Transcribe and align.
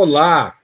Olá! 0.00 0.56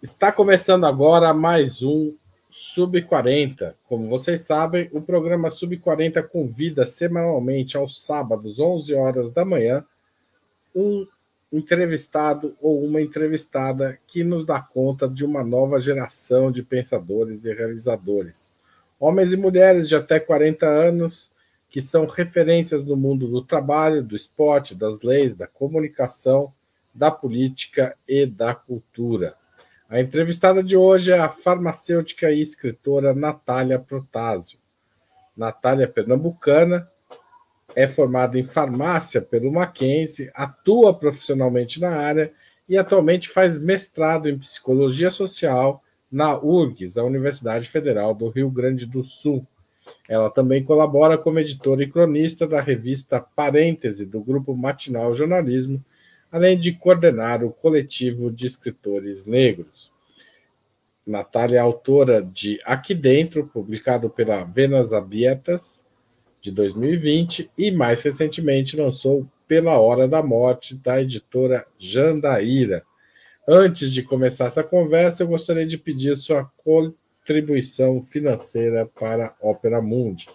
Está 0.00 0.30
começando 0.30 0.86
agora 0.86 1.34
mais 1.34 1.82
um 1.82 2.14
Sub 2.48 3.02
40. 3.02 3.76
Como 3.88 4.08
vocês 4.08 4.42
sabem, 4.42 4.88
o 4.92 5.02
programa 5.02 5.50
Sub 5.50 5.76
40 5.76 6.22
convida 6.22 6.86
semanalmente 6.86 7.76
aos 7.76 8.00
sábados, 8.00 8.60
11 8.60 8.94
horas 8.94 9.30
da 9.32 9.44
manhã, 9.44 9.84
um 10.72 11.08
entrevistado 11.52 12.56
ou 12.62 12.84
uma 12.84 13.02
entrevistada 13.02 13.98
que 14.06 14.22
nos 14.22 14.44
dá 14.44 14.60
conta 14.60 15.08
de 15.08 15.24
uma 15.24 15.42
nova 15.42 15.80
geração 15.80 16.52
de 16.52 16.62
pensadores 16.62 17.46
e 17.46 17.52
realizadores. 17.52 18.54
Homens 19.00 19.32
e 19.32 19.36
mulheres 19.36 19.88
de 19.88 19.96
até 19.96 20.20
40 20.20 20.64
anos 20.64 21.32
que 21.68 21.82
são 21.82 22.06
referências 22.06 22.84
no 22.84 22.96
mundo 22.96 23.26
do 23.26 23.42
trabalho, 23.42 24.04
do 24.04 24.14
esporte, 24.14 24.72
das 24.72 25.00
leis, 25.00 25.34
da 25.34 25.48
comunicação 25.48 26.54
da 26.96 27.10
política 27.10 27.96
e 28.08 28.24
da 28.24 28.54
cultura. 28.54 29.36
A 29.88 30.00
entrevistada 30.00 30.62
de 30.64 30.76
hoje 30.76 31.12
é 31.12 31.18
a 31.18 31.28
farmacêutica 31.28 32.30
e 32.30 32.40
escritora 32.40 33.14
Natália 33.14 33.78
Protásio. 33.78 34.58
Natália 35.36 35.84
é 35.84 35.86
pernambucana, 35.86 36.88
é 37.74 37.86
formada 37.86 38.38
em 38.38 38.44
farmácia 38.44 39.20
pelo 39.20 39.52
Mackenzie, 39.52 40.30
atua 40.34 40.94
profissionalmente 40.94 41.80
na 41.80 41.90
área 41.90 42.32
e 42.68 42.76
atualmente 42.76 43.28
faz 43.28 43.60
mestrado 43.60 44.28
em 44.28 44.38
psicologia 44.38 45.10
social 45.10 45.84
na 46.10 46.36
URGS, 46.36 46.96
a 46.96 47.04
Universidade 47.04 47.68
Federal 47.68 48.14
do 48.14 48.30
Rio 48.30 48.50
Grande 48.50 48.86
do 48.86 49.04
Sul. 49.04 49.46
Ela 50.08 50.30
também 50.30 50.64
colabora 50.64 51.18
como 51.18 51.38
editora 51.38 51.82
e 51.82 51.90
cronista 51.90 52.46
da 52.46 52.60
revista 52.60 53.20
Parêntese, 53.20 54.06
do 54.06 54.20
grupo 54.20 54.56
Matinal 54.56 55.14
Jornalismo, 55.14 55.84
além 56.30 56.58
de 56.58 56.72
coordenar 56.72 57.44
o 57.44 57.50
coletivo 57.50 58.30
de 58.30 58.46
escritores 58.46 59.26
negros. 59.26 59.90
Natália 61.06 61.58
é 61.58 61.60
autora 61.60 62.20
de 62.20 62.60
Aqui 62.64 62.92
Dentro, 62.92 63.46
publicado 63.46 64.10
pela 64.10 64.42
Venas 64.42 64.92
Abertas, 64.92 65.84
de 66.40 66.50
2020, 66.50 67.50
e 67.56 67.70
mais 67.70 68.02
recentemente 68.02 68.76
lançou 68.76 69.26
Pela 69.46 69.78
Hora 69.78 70.08
da 70.08 70.22
Morte, 70.22 70.74
da 70.74 71.00
editora 71.00 71.64
Jandaíra. 71.78 72.82
Antes 73.48 73.92
de 73.92 74.02
começar 74.02 74.46
essa 74.46 74.64
conversa, 74.64 75.22
eu 75.22 75.28
gostaria 75.28 75.66
de 75.66 75.78
pedir 75.78 76.16
sua 76.16 76.50
contribuição 76.64 78.02
financeira 78.02 78.86
para 78.86 79.26
a 79.26 79.34
Ópera 79.40 79.80
Mundi. 79.80 80.28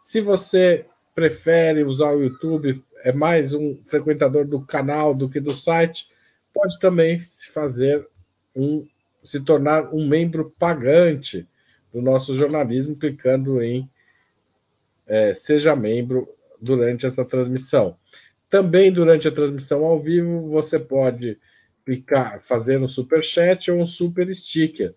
Se 0.00 0.20
você 0.20 0.86
prefere 1.14 1.84
usar 1.84 2.10
o 2.10 2.20
YouTube, 2.20 2.82
é 3.04 3.12
mais 3.12 3.54
um 3.54 3.76
frequentador 3.84 4.44
do 4.44 4.60
canal 4.60 5.14
do 5.14 5.28
que 5.28 5.38
do 5.38 5.54
site, 5.54 6.12
pode 6.54 6.78
também 6.78 7.18
se 7.18 7.50
fazer 7.50 8.08
um 8.54 8.86
se 9.22 9.40
tornar 9.40 9.92
um 9.92 10.06
membro 10.06 10.54
pagante 10.58 11.48
do 11.92 12.00
nosso 12.00 12.36
jornalismo 12.36 12.94
clicando 12.94 13.62
em 13.62 13.90
é, 15.06 15.34
seja 15.34 15.74
membro 15.74 16.28
durante 16.60 17.06
essa 17.06 17.24
transmissão. 17.24 17.96
Também 18.50 18.92
durante 18.92 19.26
a 19.26 19.32
transmissão 19.32 19.84
ao 19.84 19.98
vivo 19.98 20.48
você 20.48 20.78
pode 20.78 21.38
clicar, 21.84 22.42
fazer 22.42 22.78
um 22.78 22.88
super 22.88 23.24
chat 23.24 23.70
ou 23.70 23.80
um 23.80 23.86
super 23.86 24.32
sticker. 24.34 24.94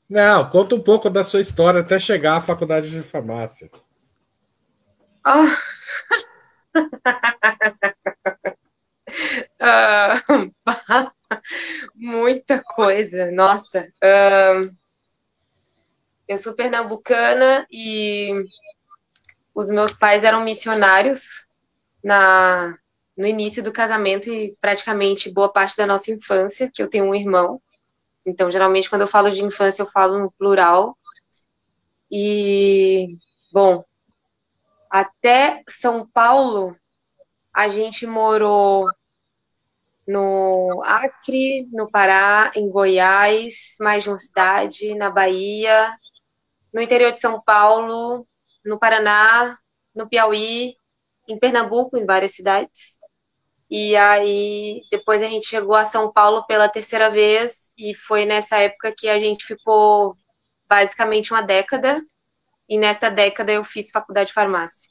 Não, 0.08 0.48
conta 0.48 0.74
um 0.74 0.82
pouco 0.82 1.10
da 1.10 1.22
sua 1.22 1.40
história 1.40 1.80
até 1.80 2.00
chegar 2.00 2.38
à 2.38 2.40
faculdade 2.40 2.90
de 2.90 3.02
farmácia. 3.02 3.70
Oh. 5.26 5.44
uh, 9.60 11.10
muita 11.94 12.62
coisa, 12.62 13.30
nossa. 13.30 13.88
Uh, 14.02 14.74
eu 16.28 16.38
sou 16.38 16.54
pernambucana 16.54 17.66
e 17.70 18.44
os 19.54 19.70
meus 19.70 19.96
pais 19.96 20.24
eram 20.24 20.44
missionários 20.44 21.46
na 22.02 22.76
no 23.16 23.26
início 23.26 23.62
do 23.62 23.70
casamento 23.70 24.32
e 24.32 24.56
praticamente 24.62 25.30
boa 25.30 25.52
parte 25.52 25.76
da 25.76 25.86
nossa 25.86 26.10
infância, 26.10 26.70
que 26.72 26.82
eu 26.82 26.88
tenho 26.88 27.04
um 27.04 27.14
irmão. 27.14 27.60
Então, 28.24 28.50
geralmente, 28.50 28.88
quando 28.88 29.02
eu 29.02 29.06
falo 29.06 29.30
de 29.30 29.44
infância, 29.44 29.82
eu 29.82 29.86
falo 29.86 30.18
no 30.18 30.30
plural. 30.32 30.96
E, 32.10 33.18
bom, 33.52 33.84
até 34.88 35.62
São 35.68 36.06
Paulo, 36.06 36.74
a 37.52 37.68
gente 37.68 38.06
morou 38.06 38.88
no 40.06 40.82
Acre, 40.84 41.68
no 41.70 41.90
Pará, 41.90 42.50
em 42.56 42.70
Goiás, 42.70 43.76
mais 43.78 44.02
de 44.02 44.08
uma 44.08 44.18
cidade, 44.18 44.94
na 44.94 45.10
Bahia, 45.10 45.94
no 46.72 46.80
interior 46.80 47.12
de 47.12 47.20
São 47.20 47.40
Paulo, 47.40 48.26
no 48.64 48.78
Paraná, 48.78 49.58
no 49.94 50.08
Piauí, 50.08 50.79
em 51.32 51.38
Pernambuco, 51.38 51.96
em 51.96 52.04
várias 52.04 52.32
cidades. 52.32 52.98
E 53.70 53.94
aí, 53.96 54.82
depois 54.90 55.22
a 55.22 55.28
gente 55.28 55.46
chegou 55.46 55.76
a 55.76 55.84
São 55.84 56.12
Paulo 56.12 56.44
pela 56.46 56.68
terceira 56.68 57.08
vez, 57.08 57.72
e 57.78 57.94
foi 57.94 58.24
nessa 58.24 58.58
época 58.58 58.92
que 58.96 59.08
a 59.08 59.18
gente 59.18 59.44
ficou 59.44 60.16
basicamente 60.68 61.32
uma 61.32 61.42
década, 61.42 62.02
e 62.68 62.78
nesta 62.78 63.08
década 63.08 63.52
eu 63.52 63.62
fiz 63.62 63.90
faculdade 63.90 64.28
de 64.28 64.34
farmácia. 64.34 64.90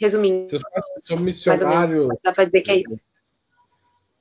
Resumindo. 0.00 0.48
Vocês 0.48 0.62
são 1.00 1.16
missionários. 1.16 2.06
Dá 2.22 2.32
para 2.32 2.44
dizer 2.44 2.60
que 2.60 2.70
é 2.70 2.76
isso. 2.76 3.04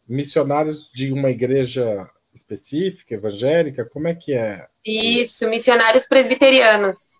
Missionários 0.07 0.91
de 0.91 1.11
uma 1.11 1.29
igreja 1.29 2.09
específica, 2.33 3.13
evangélica? 3.13 3.85
Como 3.85 4.07
é 4.07 4.15
que 4.15 4.33
é? 4.33 4.67
Isso, 4.85 5.47
missionários 5.49 6.07
presbiterianos. 6.07 7.17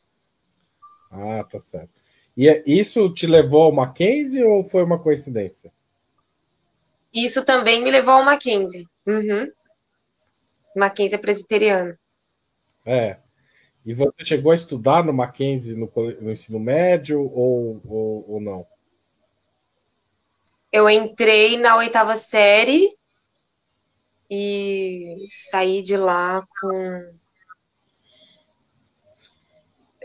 Ah, 1.12 1.44
tá 1.44 1.60
certo. 1.60 1.97
E 2.38 2.48
é, 2.48 2.64
isso 2.68 3.12
te 3.12 3.26
levou 3.26 3.64
ao 3.64 3.72
Mackenzie 3.72 4.44
ou 4.44 4.64
foi 4.64 4.84
uma 4.84 5.00
coincidência? 5.00 5.74
Isso 7.12 7.44
também 7.44 7.84
me 7.84 7.90
levou 7.90 8.14
ao 8.14 8.24
Mackenzie. 8.24 8.88
Uhum. 9.08 9.52
Mackenzie 10.76 11.16
é 11.16 11.18
presbiteriano. 11.18 11.98
É. 12.86 13.18
E 13.84 13.94
você 13.94 14.24
chegou 14.24 14.52
a 14.52 14.56
estudar 14.56 15.04
no 15.04 15.12
Mackenzie 15.12 15.76
no, 15.76 15.92
no 16.22 16.32
ensino 16.32 16.60
médio 16.60 17.22
ou, 17.22 17.82
ou, 17.84 18.32
ou 18.34 18.40
não? 18.40 18.68
Eu 20.72 20.88
entrei 20.88 21.58
na 21.58 21.78
oitava 21.78 22.16
série 22.16 22.96
e 24.30 25.16
saí 25.50 25.82
de 25.82 25.98
lá 25.98 26.46
com. 26.62 27.14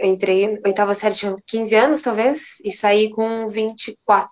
Entrei, 0.02 0.60
oitava 0.64 0.94
série, 0.94 1.14
tinha 1.14 1.36
15 1.46 1.74
anos, 1.74 2.02
talvez, 2.02 2.60
e 2.64 2.72
saí 2.72 3.10
com 3.10 3.48
24, 3.48 4.30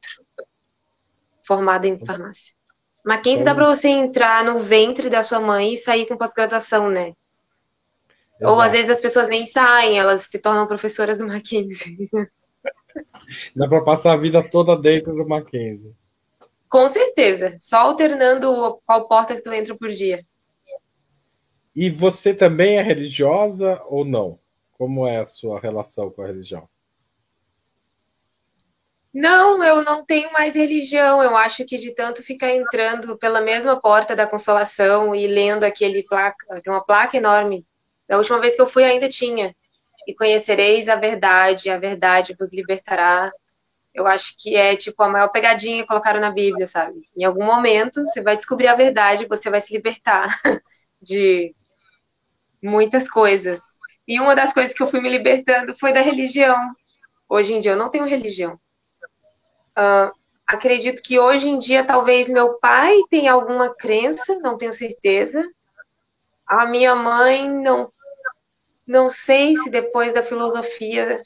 formada 1.43 1.87
em 1.87 1.99
farmácia. 1.99 2.55
Mackenzie 3.05 3.45
dá 3.45 3.55
para 3.55 3.67
você 3.67 3.89
entrar 3.89 4.45
no 4.45 4.59
ventre 4.59 5.09
da 5.09 5.23
sua 5.23 5.41
mãe 5.41 5.75
e 5.75 5.77
sair 5.77 6.07
com 6.07 6.17
pós-graduação, 6.17 6.91
né? 6.91 7.15
Exato. 8.41 8.53
Ou 8.53 8.61
às 8.61 8.73
vezes 8.73 8.91
as 8.91 9.01
pessoas 9.01 9.29
nem 9.29 9.47
saem, 9.47 9.99
elas 9.99 10.23
se 10.23 10.39
tornam 10.39 10.67
professoras 10.67 11.19
do 11.19 11.27
Mackenzie. 11.27 12.11
Dá 13.55 13.69
para 13.69 13.83
passar 13.83 14.13
a 14.13 14.17
vida 14.17 14.43
toda 14.49 14.77
dentro 14.77 15.15
do 15.15 15.27
Mackenzie. 15.27 15.95
Com 16.69 16.89
certeza. 16.89 17.57
Só 17.59 17.79
alternando 17.79 18.81
qual 18.87 19.07
porta 19.07 19.35
que 19.35 19.43
tu 19.43 19.53
entra 19.53 19.77
por 19.77 19.89
dia. 19.89 20.25
E 21.75 21.89
você 21.89 22.35
também 22.35 22.77
é 22.77 22.83
religiosa 22.83 23.81
ou 23.87 24.05
não? 24.05 24.40
Como 24.81 25.07
é 25.07 25.19
a 25.19 25.27
sua 25.27 25.61
relação 25.61 26.11
com 26.11 26.23
a 26.23 26.27
religião? 26.27 26.67
Não, 29.13 29.63
eu 29.63 29.85
não 29.85 30.03
tenho 30.07 30.33
mais 30.33 30.55
religião. 30.55 31.23
Eu 31.23 31.37
acho 31.37 31.67
que 31.67 31.77
de 31.77 31.95
tanto 31.95 32.23
ficar 32.23 32.51
entrando 32.51 33.19
pela 33.19 33.43
mesma 33.43 33.79
porta 33.79 34.17
da 34.17 34.27
consolação 34.27 35.15
e 35.15 35.27
lendo 35.27 35.65
aquele 35.65 36.03
placa, 36.03 36.63
tem 36.63 36.73
uma 36.73 36.83
placa 36.83 37.19
enorme. 37.19 37.67
Da 38.09 38.17
última 38.17 38.41
vez 38.41 38.57
que 38.57 38.63
eu 38.63 38.67
fui 38.67 38.83
ainda 38.83 39.07
tinha. 39.07 39.55
E 40.09 40.15
conhecereis 40.15 40.89
a 40.89 40.97
verdade, 40.97 41.69
a 41.69 41.77
verdade 41.77 42.35
vos 42.41 42.51
libertará 42.51 43.31
eu 43.93 44.07
acho 44.07 44.37
que 44.39 44.55
é 44.57 44.77
tipo 44.77 45.03
a 45.03 45.09
maior 45.09 45.29
pegadinha 45.29 45.83
que 45.83 45.89
colocaram 45.89 46.21
na 46.21 46.31
Bíblia, 46.31 46.65
sabe? 46.65 47.09
Em 47.17 47.25
algum 47.25 47.45
momento 47.45 48.01
você 48.05 48.23
vai 48.23 48.37
descobrir 48.37 48.69
a 48.69 48.77
verdade, 48.77 49.27
você 49.27 49.51
vai 49.51 49.61
se 49.61 49.73
libertar 49.73 50.41
de 51.03 51.53
muitas 52.63 53.11
coisas. 53.11 53.80
E 54.07 54.21
uma 54.21 54.35
das 54.35 54.53
coisas 54.53 54.75
que 54.75 54.83
eu 54.83 54.89
fui 54.89 55.01
me 55.01 55.09
libertando 55.09 55.75
foi 55.75 55.93
da 55.93 56.01
religião. 56.01 56.75
Hoje 57.29 57.55
em 57.55 57.61
dia 57.61 57.73
eu 57.73 57.77
não 57.77 57.91
tenho 57.91 58.05
religião. 58.05 58.59
Uh, 59.79 60.13
acredito 60.47 61.03
que 61.03 61.19
hoje 61.19 61.49
em 61.49 61.59
dia 61.59 61.85
talvez 61.85 62.29
meu 62.29 62.55
pai 62.59 62.97
tenha 63.09 63.33
alguma 63.33 63.75
crença, 63.75 64.39
não 64.41 64.59
tenho 64.59 64.75
certeza. 64.75 65.49
A 66.47 66.67
minha 66.67 66.95
mãe 66.95 67.49
não 67.49 67.89
não 68.87 69.09
sei 69.09 69.57
se 69.57 69.71
depois 69.71 70.13
da 70.13 70.21
filosofia 70.21 71.23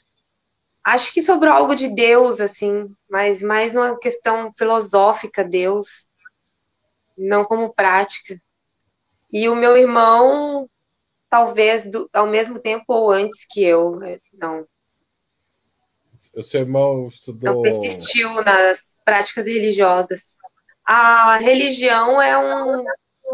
Acho 0.85 1.11
que 1.11 1.19
sobrou 1.19 1.51
algo 1.51 1.75
de 1.75 1.87
Deus, 1.87 2.39
assim, 2.39 2.95
mas 3.09 3.41
mais 3.41 3.73
numa 3.73 3.97
questão 3.97 4.53
filosófica, 4.55 5.43
Deus, 5.43 6.07
não 7.17 7.43
como 7.43 7.73
prática. 7.73 8.39
E 9.33 9.49
o 9.49 9.55
meu 9.55 9.75
irmão, 9.75 10.54
talvez 11.35 11.85
do, 11.85 12.09
ao 12.13 12.25
mesmo 12.25 12.57
tempo 12.57 12.85
ou 12.87 13.11
antes 13.11 13.45
que 13.45 13.61
eu, 13.61 13.97
né, 13.97 14.19
não. 14.31 14.65
O 16.33 16.41
seu 16.41 16.61
irmão 16.61 17.07
estudou. 17.07 17.55
Não 17.55 17.61
persistiu 17.61 18.41
nas 18.41 19.01
práticas 19.03 19.45
religiosas. 19.45 20.37
A 20.85 21.35
religião 21.35 22.21
é 22.21 22.37
um, 22.37 22.85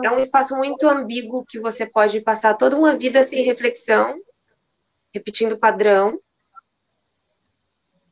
é 0.03 0.09
um 0.09 0.19
espaço 0.19 0.57
muito 0.57 0.87
ambíguo 0.89 1.45
que 1.47 1.59
você 1.59 1.85
pode 1.85 2.19
passar 2.21 2.55
toda 2.55 2.75
uma 2.75 2.97
vida 2.97 3.23
sem 3.23 3.43
reflexão, 3.43 4.19
repetindo 5.13 5.59
padrão, 5.59 6.19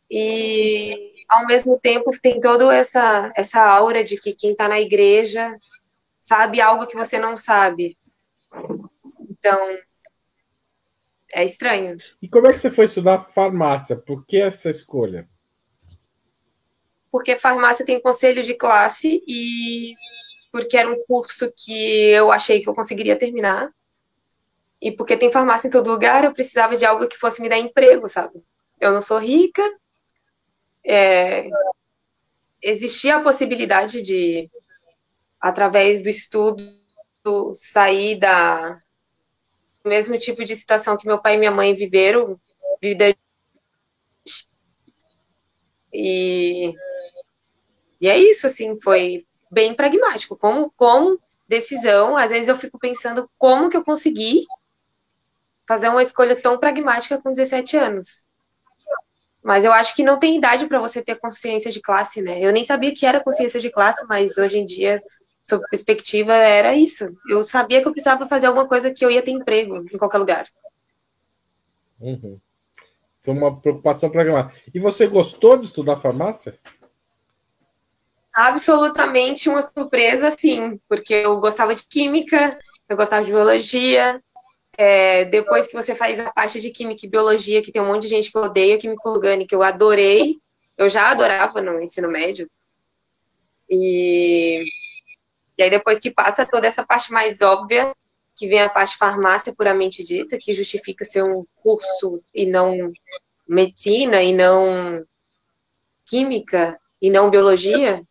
e 0.08 1.26
ao 1.28 1.48
mesmo 1.48 1.80
tempo 1.80 2.12
tem 2.22 2.40
toda 2.40 2.76
essa 2.76 3.32
essa 3.36 3.60
aura 3.60 4.04
de 4.04 4.20
que 4.20 4.36
quem 4.36 4.52
está 4.52 4.68
na 4.68 4.80
igreja 4.80 5.58
sabe 6.20 6.62
algo 6.62 6.86
que 6.86 6.96
você 6.96 7.18
não 7.18 7.36
sabe. 7.36 7.98
Então 9.40 9.78
é 11.34 11.44
estranho. 11.44 11.98
E 12.22 12.28
como 12.28 12.48
é 12.48 12.54
que 12.54 12.60
você 12.60 12.70
foi 12.70 12.86
estudar 12.86 13.20
farmácia? 13.20 13.96
Por 13.96 14.26
que 14.26 14.38
essa 14.38 14.70
escolha? 14.70 15.28
Porque 17.12 17.36
farmácia 17.36 17.86
tem 17.86 18.02
conselho 18.02 18.44
de 18.44 18.54
classe 18.54 19.22
e 19.28 19.96
porque 20.52 20.78
era 20.78 20.90
um 20.90 21.04
curso 21.06 21.52
que 21.56 22.10
eu 22.10 22.32
achei 22.32 22.62
que 22.62 22.70
eu 22.70 22.76
conseguiria 22.76 23.16
terminar. 23.16 23.72
E 24.82 24.92
porque 24.92 25.18
tem 25.18 25.32
farmácia 25.32 25.68
em 25.68 25.72
todo 25.72 25.92
lugar, 25.92 26.24
eu 26.24 26.34
precisava 26.34 26.78
de 26.78 26.86
algo 26.86 27.08
que 27.08 27.18
fosse 27.18 27.42
me 27.42 27.50
dar 27.50 27.58
emprego, 27.58 28.08
sabe? 28.08 28.42
Eu 28.80 28.94
não 28.94 29.02
sou 29.02 29.20
rica, 29.20 29.62
é, 30.86 31.50
existia 32.62 33.18
a 33.18 33.22
possibilidade 33.22 34.02
de, 34.02 34.50
através 35.40 36.02
do 36.02 36.10
estudo, 36.10 36.80
sair 37.54 38.18
da 38.18 38.82
mesmo 39.90 40.18
tipo 40.18 40.46
de 40.46 40.56
situação 40.56 40.96
que 40.96 41.08
meu 41.08 41.22
pai 41.22 41.36
e 41.36 41.38
minha 41.38 41.52
mãe 41.52 41.76
viveram, 41.76 42.40
vida 42.82 43.14
e 45.94 46.74
e 48.02 48.08
é 48.08 48.18
isso 48.18 48.48
assim, 48.48 48.80
foi 48.82 49.26
bem 49.52 49.74
pragmático, 49.74 50.38
como 50.38 50.72
como 50.78 51.20
decisão, 51.48 52.16
às 52.16 52.30
vezes 52.30 52.48
eu 52.48 52.56
fico 52.56 52.78
pensando 52.78 53.30
como 53.38 53.70
que 53.70 53.76
eu 53.76 53.84
consegui 53.84 54.46
fazer 55.68 55.90
uma 55.90 56.02
escolha 56.02 56.36
tão 56.40 56.58
pragmática 56.58 57.20
com 57.20 57.32
17 57.32 57.76
anos. 57.76 58.26
Mas 59.44 59.64
eu 59.64 59.72
acho 59.72 59.96
que 59.96 60.04
não 60.04 60.20
tem 60.20 60.38
idade 60.38 60.68
para 60.68 60.80
você 60.80 61.02
ter 61.02 61.16
consciência 61.16 61.72
de 61.72 61.82
classe, 61.82 62.22
né? 62.22 62.40
Eu 62.40 62.52
nem 62.52 62.64
sabia 62.64 62.94
que 62.94 63.06
era 63.06 63.24
consciência 63.24 63.60
de 63.60 63.72
classe, 63.72 64.06
mas 64.08 64.38
hoje 64.38 64.60
em 64.60 64.66
dia, 64.66 65.02
sob 65.50 65.66
perspectiva, 65.70 66.34
era 66.34 66.76
isso. 66.76 67.06
Eu 67.30 67.44
sabia 67.44 67.82
que 67.82 67.88
eu 67.88 67.92
precisava 67.92 68.28
fazer 68.28 68.48
alguma 68.48 68.68
coisa 68.68 68.92
que 68.92 69.04
eu 69.04 69.12
ia 69.12 69.22
ter 69.22 69.32
emprego 69.32 69.86
em 69.92 69.98
qualquer 69.98 70.20
lugar. 70.20 70.48
Uhum. 72.00 72.40
Foi 73.22 73.34
uma 73.34 73.60
preocupação 73.60 74.10
programada. 74.10 74.54
E 74.74 74.80
você 74.80 75.08
gostou 75.08 75.58
de 75.58 75.66
estudar 75.66 75.98
farmácia? 75.98 76.58
Absolutamente 78.32 79.50
uma 79.50 79.62
surpresa, 79.62 80.34
sim, 80.38 80.80
porque 80.88 81.14
eu 81.14 81.40
gostava 81.40 81.76
de 81.76 81.84
química, 81.84 82.58
eu 82.88 82.96
gostava 82.96 83.26
de 83.26 83.32
biologia, 83.32 84.22
é, 84.78 85.26
depois 85.26 85.68
que 85.68 85.74
você 85.74 85.94
faz 85.94 86.20
a 86.22 86.32
parte 86.32 86.62
de 86.62 86.70
química 86.70 87.06
e 87.06 87.10
biologia, 87.10 87.62
que 87.62 87.72
tem 87.72 87.82
um 87.82 87.88
monte 87.88 88.04
de 88.04 88.10
gente 88.10 88.32
que 88.32 88.38
odeia 88.38 88.78
química 88.78 89.10
orgânica, 89.10 89.54
eu 89.54 89.62
adorei. 89.62 90.38
Eu 90.78 90.88
já 90.88 91.12
adorava 91.12 91.62
no 91.62 91.82
ensino 91.82 92.08
médio. 92.08 92.50
E, 93.70 94.64
e 95.60 95.64
aí 95.64 95.70
depois 95.70 96.00
que 96.00 96.10
passa 96.10 96.46
toda 96.46 96.68
essa 96.68 96.86
parte 96.86 97.12
mais 97.12 97.42
óbvia, 97.42 97.94
que 98.34 98.48
vem 98.48 98.62
a 98.62 98.70
parte 98.70 98.96
farmácia 98.96 99.54
puramente 99.54 100.02
dita, 100.02 100.38
que 100.40 100.54
justifica 100.54 101.04
ser 101.04 101.22
um 101.22 101.46
curso 101.58 102.24
e 102.34 102.46
não 102.46 102.94
medicina 103.46 104.24
e 104.24 104.32
não 104.32 105.06
química 106.06 106.80
e 107.02 107.10
não 107.10 107.30
biologia, 107.30 108.02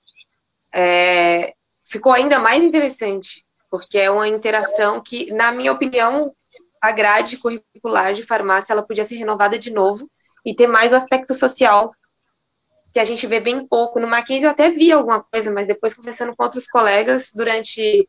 é, 0.75 1.55
ficou 1.83 2.12
ainda 2.12 2.38
mais 2.38 2.62
interessante, 2.62 3.47
porque 3.71 3.97
é 3.97 4.11
uma 4.11 4.28
interação 4.28 5.00
que, 5.00 5.33
na 5.33 5.50
minha 5.50 5.73
opinião, 5.73 6.35
a 6.83 6.93
grade 6.93 7.38
curricular 7.38 8.12
de 8.12 8.25
farmácia 8.25 8.75
ela 8.75 8.87
podia 8.87 9.07
ser 9.07 9.17
renovada 9.17 9.59
de 9.59 9.71
novo 9.71 10.07
e 10.45 10.55
ter 10.55 10.67
mais 10.67 10.93
o 10.93 10.97
aspecto 10.97 11.35
social 11.35 11.95
que 12.92 12.99
a 12.99 13.04
gente 13.04 13.26
vê 13.26 13.40
bem 13.40 13.66
pouco. 13.66 14.00
No 14.00 14.07
Mackenzie 14.07 14.45
eu 14.45 14.50
até 14.50 14.71
vi 14.71 14.90
alguma 14.92 15.23
coisa, 15.23 15.50
mas 15.50 15.66
depois 15.66 15.95
conversando 15.95 16.35
com 16.35 16.42
outros 16.42 16.66
colegas 16.66 17.30
durante 17.35 18.09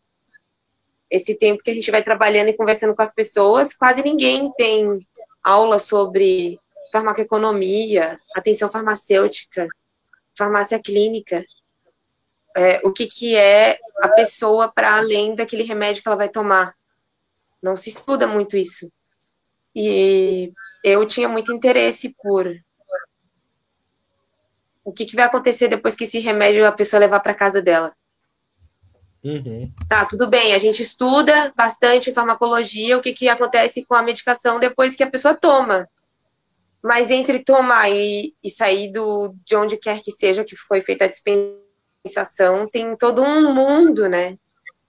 esse 1.10 1.34
tempo 1.36 1.64
que 1.64 1.72
a 1.72 1.74
gente 1.74 1.90
vai 1.90 2.04
trabalhando 2.04 2.50
e 2.50 2.58
conversando 2.58 2.96
com 2.96 3.02
as 3.02 3.14
pessoas, 3.14 3.74
quase 3.74 4.04
ninguém 4.04 4.52
tem 4.54 5.00
aula 5.44 5.80
sobre 5.80 6.60
farmacoeconomia, 6.92 8.20
atenção 8.36 8.70
farmacêutica, 8.70 9.68
farmácia 10.38 10.80
clínica, 10.80 11.44
é, 12.56 12.80
o 12.84 12.92
que, 12.92 13.08
que 13.08 13.36
é 13.36 13.80
a 14.02 14.10
pessoa 14.10 14.72
para 14.72 14.98
além 14.98 15.36
daquele 15.36 15.64
remédio 15.64 16.02
que 16.02 16.08
ela 16.08 16.18
vai 16.18 16.30
tomar. 16.30 16.76
Não 17.62 17.76
se 17.76 17.90
estuda 17.90 18.28
muito 18.28 18.56
isso. 18.56 18.92
E 19.76 20.52
eu 20.84 21.06
tinha 21.06 21.28
muito 21.28 21.54
interesse 21.54 22.16
por 22.22 22.56
o 24.90 24.94
que, 24.94 25.06
que 25.06 25.16
vai 25.16 25.26
acontecer 25.26 25.68
depois 25.68 25.96
que 25.96 26.06
esse 26.06 26.20
remédio 26.20 26.66
a 26.66 26.72
pessoa 26.72 27.00
levar 27.00 27.20
para 27.20 27.36
casa 27.36 27.62
dela. 27.62 27.94
Uhum. 29.24 29.72
Tá, 29.88 30.06
tudo 30.06 30.28
bem, 30.28 30.54
a 30.54 30.58
gente 30.58 30.82
estuda 30.82 31.54
bastante 31.56 32.12
farmacologia, 32.12 32.98
o 32.98 33.02
que, 33.02 33.14
que 33.14 33.30
acontece 33.30 33.86
com 33.86 33.94
a 33.94 34.02
medicação 34.02 34.60
depois 34.60 34.96
que 34.96 35.04
a 35.04 35.10
pessoa 35.10 35.36
toma. 35.36 35.88
Mas 36.82 37.12
entre 37.12 37.44
tomar 37.44 37.92
e, 37.92 38.34
e 38.44 38.50
sair 38.50 38.92
do, 38.92 39.36
de 39.46 39.56
onde 39.56 39.78
quer 39.78 40.02
que 40.02 40.12
seja 40.12 40.44
que 40.44 40.56
foi 40.56 40.82
feita 40.82 41.06
a 41.06 41.10
dispensação, 41.10 42.66
tem 42.68 42.96
todo 42.98 43.22
um 43.22 43.54
mundo, 43.54 44.10
né? 44.10 44.38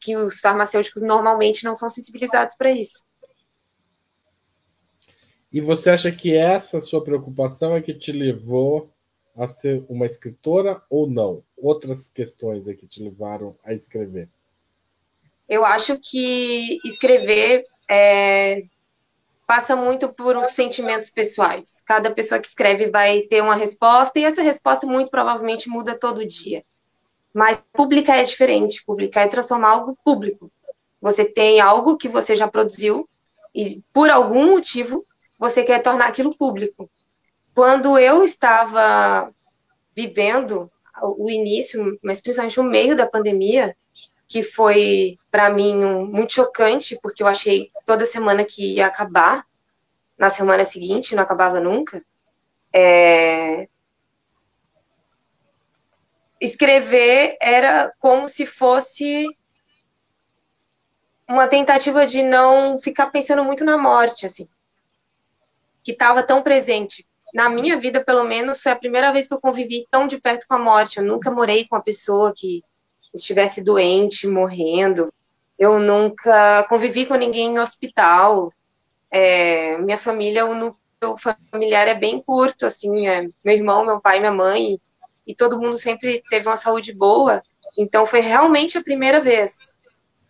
Que 0.00 0.16
os 0.16 0.40
farmacêuticos 0.40 1.02
normalmente 1.02 1.64
não 1.64 1.75
são 1.75 1.90
sensibilizados 1.90 2.54
para 2.57 2.71
isso. 2.71 3.04
E 5.52 5.61
você 5.61 5.90
acha 5.90 6.12
que 6.12 6.35
essa 6.35 6.80
sua 6.80 7.02
preocupação 7.02 7.76
é 7.76 7.83
que 7.83 7.92
te 7.92 8.12
levou 8.12 8.88
a 9.37 9.46
ser 9.46 9.84
uma 9.88 10.06
escritora 10.06 10.82
ou 10.88 11.08
não? 11.08 11.42
Outras 11.56 12.08
questões 12.08 12.64
que 12.64 12.87
te 12.87 13.02
levaram 13.02 13.56
a 13.64 13.72
escrever? 13.72 14.28
Eu 15.49 15.64
acho 15.64 15.99
que 15.99 16.78
escrever 16.84 17.66
é, 17.88 18.62
passa 19.50 19.75
muito 19.75 20.08
por 20.08 20.37
os 20.37 20.49
sentimentos 20.49 21.10
pessoais. 21.10 21.82
Cada 21.84 22.08
pessoa 22.10 22.40
que 22.40 22.46
escreve 22.46 22.88
vai 22.88 23.22
ter 23.22 23.42
uma 23.42 23.56
resposta 23.56 24.18
e 24.18 24.25
essa 24.25 24.42
resposta 24.42 24.87
muito 24.87 25.10
provavelmente 25.10 25.68
muda 25.68 25.99
todo 25.99 26.25
dia. 26.25 26.64
Mas 27.34 27.60
publicar 27.72 28.18
é 28.18 28.22
diferente. 28.22 28.84
Publicar 28.84 29.22
é 29.22 29.28
transformar 29.28 29.70
algo 29.70 29.99
público. 30.04 30.52
Você 31.00 31.25
tem 31.25 31.60
algo 31.60 31.96
que 31.96 32.08
você 32.08 32.37
já 32.37 32.46
produziu 32.46 33.08
e 33.52 33.82
por 33.92 34.08
algum 34.08 34.52
motivo 34.52 35.04
você 35.37 35.64
quer 35.64 35.82
tornar 35.82 36.06
aquilo 36.06 36.37
público. 36.37 36.88
Quando 37.61 37.99
eu 37.99 38.25
estava 38.25 39.31
vivendo 39.95 40.73
o 41.02 41.31
início, 41.31 42.00
mas 42.02 42.19
principalmente 42.19 42.59
o 42.59 42.64
meio 42.64 42.97
da 42.97 43.07
pandemia, 43.07 43.76
que 44.26 44.43
foi 44.43 45.19
para 45.31 45.50
mim 45.50 45.85
um, 45.85 46.07
muito 46.07 46.33
chocante, 46.33 46.99
porque 47.02 47.23
eu 47.23 47.26
achei 47.26 47.69
toda 47.85 48.07
semana 48.07 48.47
que 48.47 48.76
ia 48.76 48.87
acabar, 48.87 49.47
na 50.17 50.31
semana 50.31 50.64
seguinte 50.64 51.14
não 51.14 51.23
acabava 51.23 51.61
nunca. 51.61 52.02
É... 52.73 53.69
Escrever 56.40 57.37
era 57.43 57.93
como 57.99 58.26
se 58.26 58.47
fosse 58.47 59.26
uma 61.29 61.47
tentativa 61.47 62.07
de 62.07 62.23
não 62.23 62.79
ficar 62.79 63.11
pensando 63.11 63.45
muito 63.45 63.67
na 63.67 63.76
morte, 63.76 64.25
assim, 64.25 64.49
que 65.83 65.93
estava 65.93 66.23
tão 66.23 66.43
presente 66.43 67.07
na 67.34 67.49
minha 67.49 67.76
vida, 67.78 68.02
pelo 68.02 68.25
menos, 68.25 68.60
foi 68.60 68.72
a 68.72 68.76
primeira 68.76 69.12
vez 69.12 69.26
que 69.26 69.34
eu 69.34 69.40
convivi 69.40 69.87
tão 69.90 70.06
de 70.06 70.20
perto 70.20 70.46
com 70.49 70.54
a 70.54 70.58
morte. 70.58 70.99
Eu 70.99 71.04
nunca 71.04 71.30
morei 71.30 71.66
com 71.66 71.76
uma 71.76 71.82
pessoa 71.82 72.32
que 72.34 72.62
estivesse 73.14 73.62
doente, 73.62 74.26
morrendo. 74.26 75.12
Eu 75.58 75.78
nunca 75.78 76.64
convivi 76.64 77.06
com 77.06 77.14
ninguém 77.14 77.54
em 77.54 77.58
hospital. 77.58 78.52
É, 79.10 79.76
minha 79.78 79.99
família, 79.99 80.46
o 80.46 80.54
núcleo 80.54 81.16
familiar 81.50 81.88
é 81.88 81.94
bem 81.94 82.20
curto, 82.20 82.66
assim, 82.66 83.06
é, 83.06 83.28
meu 83.44 83.54
irmão, 83.54 83.84
meu 83.84 84.00
pai, 84.00 84.20
minha 84.20 84.32
mãe, 84.32 84.80
e 85.26 85.34
todo 85.34 85.60
mundo 85.60 85.78
sempre 85.78 86.22
teve 86.30 86.46
uma 86.46 86.56
saúde 86.56 86.92
boa. 86.92 87.42
Então, 87.76 88.06
foi 88.06 88.20
realmente 88.20 88.76
a 88.76 88.82
primeira 88.82 89.20
vez 89.20 89.78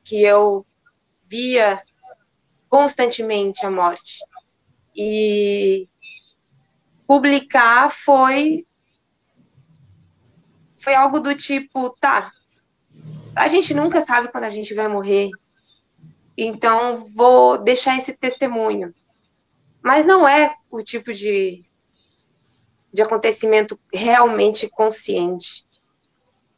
que 0.04 0.23
eu 0.23 0.66
via 1.26 1.83
constantemente 2.69 3.64
a 3.64 3.71
morte. 3.71 4.19
E 4.97 5.88
publicar 7.11 7.90
foi 7.90 8.64
foi 10.76 10.95
algo 10.95 11.19
do 11.19 11.35
tipo, 11.35 11.90
tá, 12.00 12.31
a 13.35 13.49
gente 13.49 13.75
nunca 13.75 14.00
sabe 14.00 14.29
quando 14.29 14.45
a 14.45 14.50
gente 14.50 14.73
vai 14.75 14.87
morrer, 14.87 15.31
então 16.38 17.05
vou 17.12 17.59
deixar 17.59 17.99
esse 17.99 18.12
testemunho. 18.12 18.95
Mas 19.83 20.07
não 20.07 20.26
é 20.26 20.55
o 20.71 20.85
tipo 20.85 21.12
de, 21.12 21.64
de 22.93 23.02
acontecimento 23.02 23.76
realmente 23.93 24.69
consciente. 24.69 25.67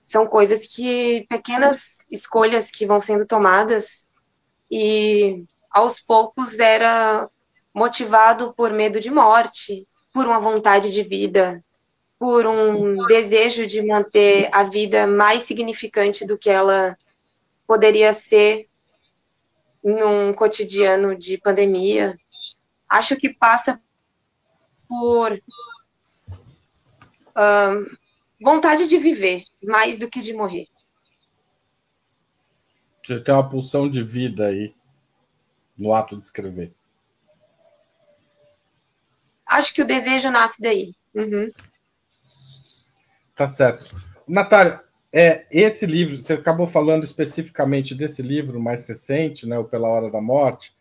São 0.05 0.27
coisas 0.27 0.67
que, 0.67 1.25
pequenas 1.31 2.05
escolhas 2.11 2.71
que 2.71 2.85
vão 2.85 3.01
sendo 3.01 3.27
tomadas 3.27 4.07
e 4.71 5.47
aos 5.71 5.99
poucos 5.99 6.59
era 6.59 7.27
motivado 7.75 8.53
por 8.53 8.71
medo 8.71 9.01
de 9.01 9.11
morte, 9.11 9.89
por 10.13 10.27
uma 10.27 10.41
vontade 10.41 10.93
de 10.93 11.03
vida, 11.03 11.65
por 12.19 12.47
um 12.47 13.07
desejo 13.07 13.67
de 13.67 13.83
manter 13.83 14.49
a 14.53 14.63
vida 14.63 15.07
mais 15.07 15.45
significante 15.45 16.27
do 16.27 16.39
que 16.39 16.51
ela 16.51 16.97
poderia 17.67 18.13
ser 18.13 18.69
num 19.83 20.33
cotidiano 20.33 21.17
de 21.17 21.39
pandemia. 21.39 22.17
Acho 22.89 23.17
que 23.17 23.33
passa 23.33 23.83
por 24.87 25.43
vontade 28.41 28.87
de 28.87 28.99
viver 28.99 29.45
mais 29.63 29.97
do 29.99 30.09
que 30.09 30.21
de 30.21 30.35
morrer. 30.35 30.69
Você 33.05 33.19
tem 33.19 33.35
uma 33.35 33.49
pulsão 33.49 33.91
de 33.91 34.03
vida 34.05 34.47
aí 34.47 34.75
no 35.77 35.93
ato 35.93 36.17
de 36.17 36.25
escrever 36.25 36.73
acho 39.57 39.75
que 39.75 39.83
o 39.83 39.87
desejo 39.87 40.31
nasce 40.31 40.61
daí. 40.61 40.95
Uhum. 41.15 41.51
Tá 43.35 43.49
certo. 43.49 43.97
Natália, 44.27 44.83
é, 45.13 45.47
esse 45.51 45.85
livro, 45.85 46.21
você 46.21 46.35
acabou 46.35 46.67
falando 46.67 47.05
especificamente 47.05 47.95
desse 47.95 48.23
livro 48.23 48.61
mais 48.61 48.87
recente, 48.87 49.47
né, 49.47 49.59
o 49.59 49.65
Pela 49.65 49.89
Hora 49.89 50.11
da 50.11 50.21
Morte, 50.21 50.73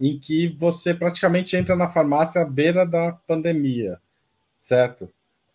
em 0.00 0.18
que 0.18 0.48
você 0.58 0.94
praticamente 0.94 1.56
entra 1.56 1.76
na 1.76 1.90
farmácia 1.90 2.40
à 2.40 2.44
beira 2.44 2.86
da 2.86 3.12
pandemia, 3.12 4.00
certo? 4.58 5.08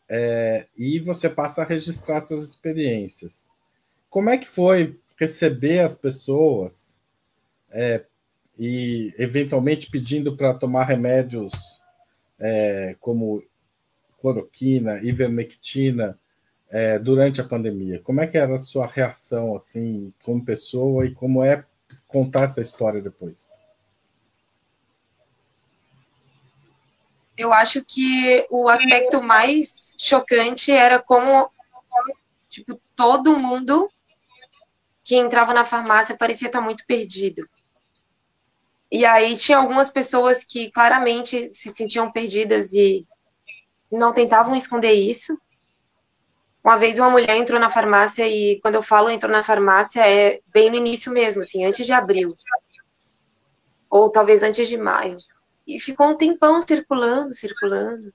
É, 0.08 0.68
e 0.78 1.00
você 1.00 1.30
passa 1.30 1.62
a 1.62 1.66
registrar 1.66 2.18
essas 2.18 2.44
experiências. 2.44 3.48
Como 4.10 4.30
é 4.30 4.38
que 4.38 4.48
foi 4.48 5.00
receber 5.18 5.80
as 5.80 5.96
pessoas 5.96 7.00
é, 7.70 8.04
e 8.58 9.14
eventualmente 9.18 9.90
pedindo 9.90 10.36
para 10.36 10.54
tomar 10.54 10.86
remédios 10.86 11.52
é, 12.40 12.96
como 13.00 13.44
cloroquina, 14.22 15.00
ivermectina, 15.00 16.18
é, 16.70 17.00
durante 17.00 17.42
a 17.42 17.44
pandemia? 17.44 18.00
Como 18.00 18.22
é 18.22 18.28
que 18.28 18.38
era 18.38 18.56
a 18.56 18.60
sua 18.60 18.86
reação, 18.86 19.56
assim, 19.56 20.14
como 20.24 20.46
pessoa, 20.46 21.06
e 21.06 21.14
como 21.14 21.44
é 21.44 21.66
contar 22.08 22.44
essa 22.44 22.62
história 22.62 23.02
depois? 23.02 23.52
Eu 27.38 27.54
acho 27.54 27.84
que 27.84 28.46
o 28.50 28.68
aspecto 28.68 29.22
mais 29.22 29.96
chocante 29.98 30.72
era 30.72 31.00
como, 31.00 31.50
tipo, 32.50 32.80
todo 32.96 33.40
mundo 33.40 33.90
que 35.04 35.16
entrava 35.16 35.54
na 35.54 35.66
farmácia 35.66 36.18
parecia 36.18 36.48
estar 36.48 36.62
muito 36.62 36.86
perdido. 36.86 37.50
E 38.92 39.06
aí 39.06 39.38
tinha 39.38 39.58
algumas 39.58 39.90
pessoas 39.90 40.44
que 40.44 40.72
claramente 40.72 41.54
se 41.54 41.70
sentiam 41.70 42.12
perdidas 42.12 42.74
e 42.74 43.08
não 43.92 44.12
tentavam 44.12 44.56
esconder 44.56 44.94
isso. 44.94 45.38
Uma 46.64 46.78
vez 46.78 46.98
uma 46.98 47.10
mulher 47.10 47.36
entrou 47.38 47.60
na 47.60 47.70
farmácia 47.70 48.28
e 48.28 48.60
quando 48.62 48.76
eu 48.76 48.84
falo 48.84 49.10
entrou 49.10 49.32
na 49.32 49.44
farmácia 49.44 50.06
é 50.08 50.40
bem 50.48 50.70
no 50.70 50.76
início 50.76 51.12
mesmo, 51.12 51.42
assim, 51.42 51.64
antes 51.64 51.86
de 51.86 51.94
abril. 51.94 52.36
Ou 53.90 54.10
talvez 54.10 54.44
antes 54.44 54.68
de 54.68 54.78
maio. 54.78 55.18
E 55.66 55.80
ficou 55.80 56.08
um 56.08 56.18
tempão 56.18 56.60
circulando, 56.62 57.32
circulando. 57.32 58.12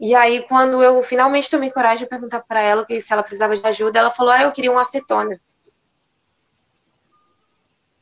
E 0.00 0.14
aí 0.14 0.42
quando 0.48 0.82
eu 0.82 1.02
finalmente 1.02 1.50
tomei 1.50 1.70
coragem 1.70 2.04
de 2.04 2.10
perguntar 2.10 2.40
para 2.40 2.60
ela 2.60 2.86
se 2.86 3.12
ela 3.12 3.22
precisava 3.22 3.54
de 3.54 3.66
ajuda, 3.66 3.98
ela 3.98 4.10
falou: 4.10 4.32
"Ah, 4.32 4.42
eu 4.42 4.52
queria 4.52 4.72
uma 4.72 4.82
acetona". 4.82 5.38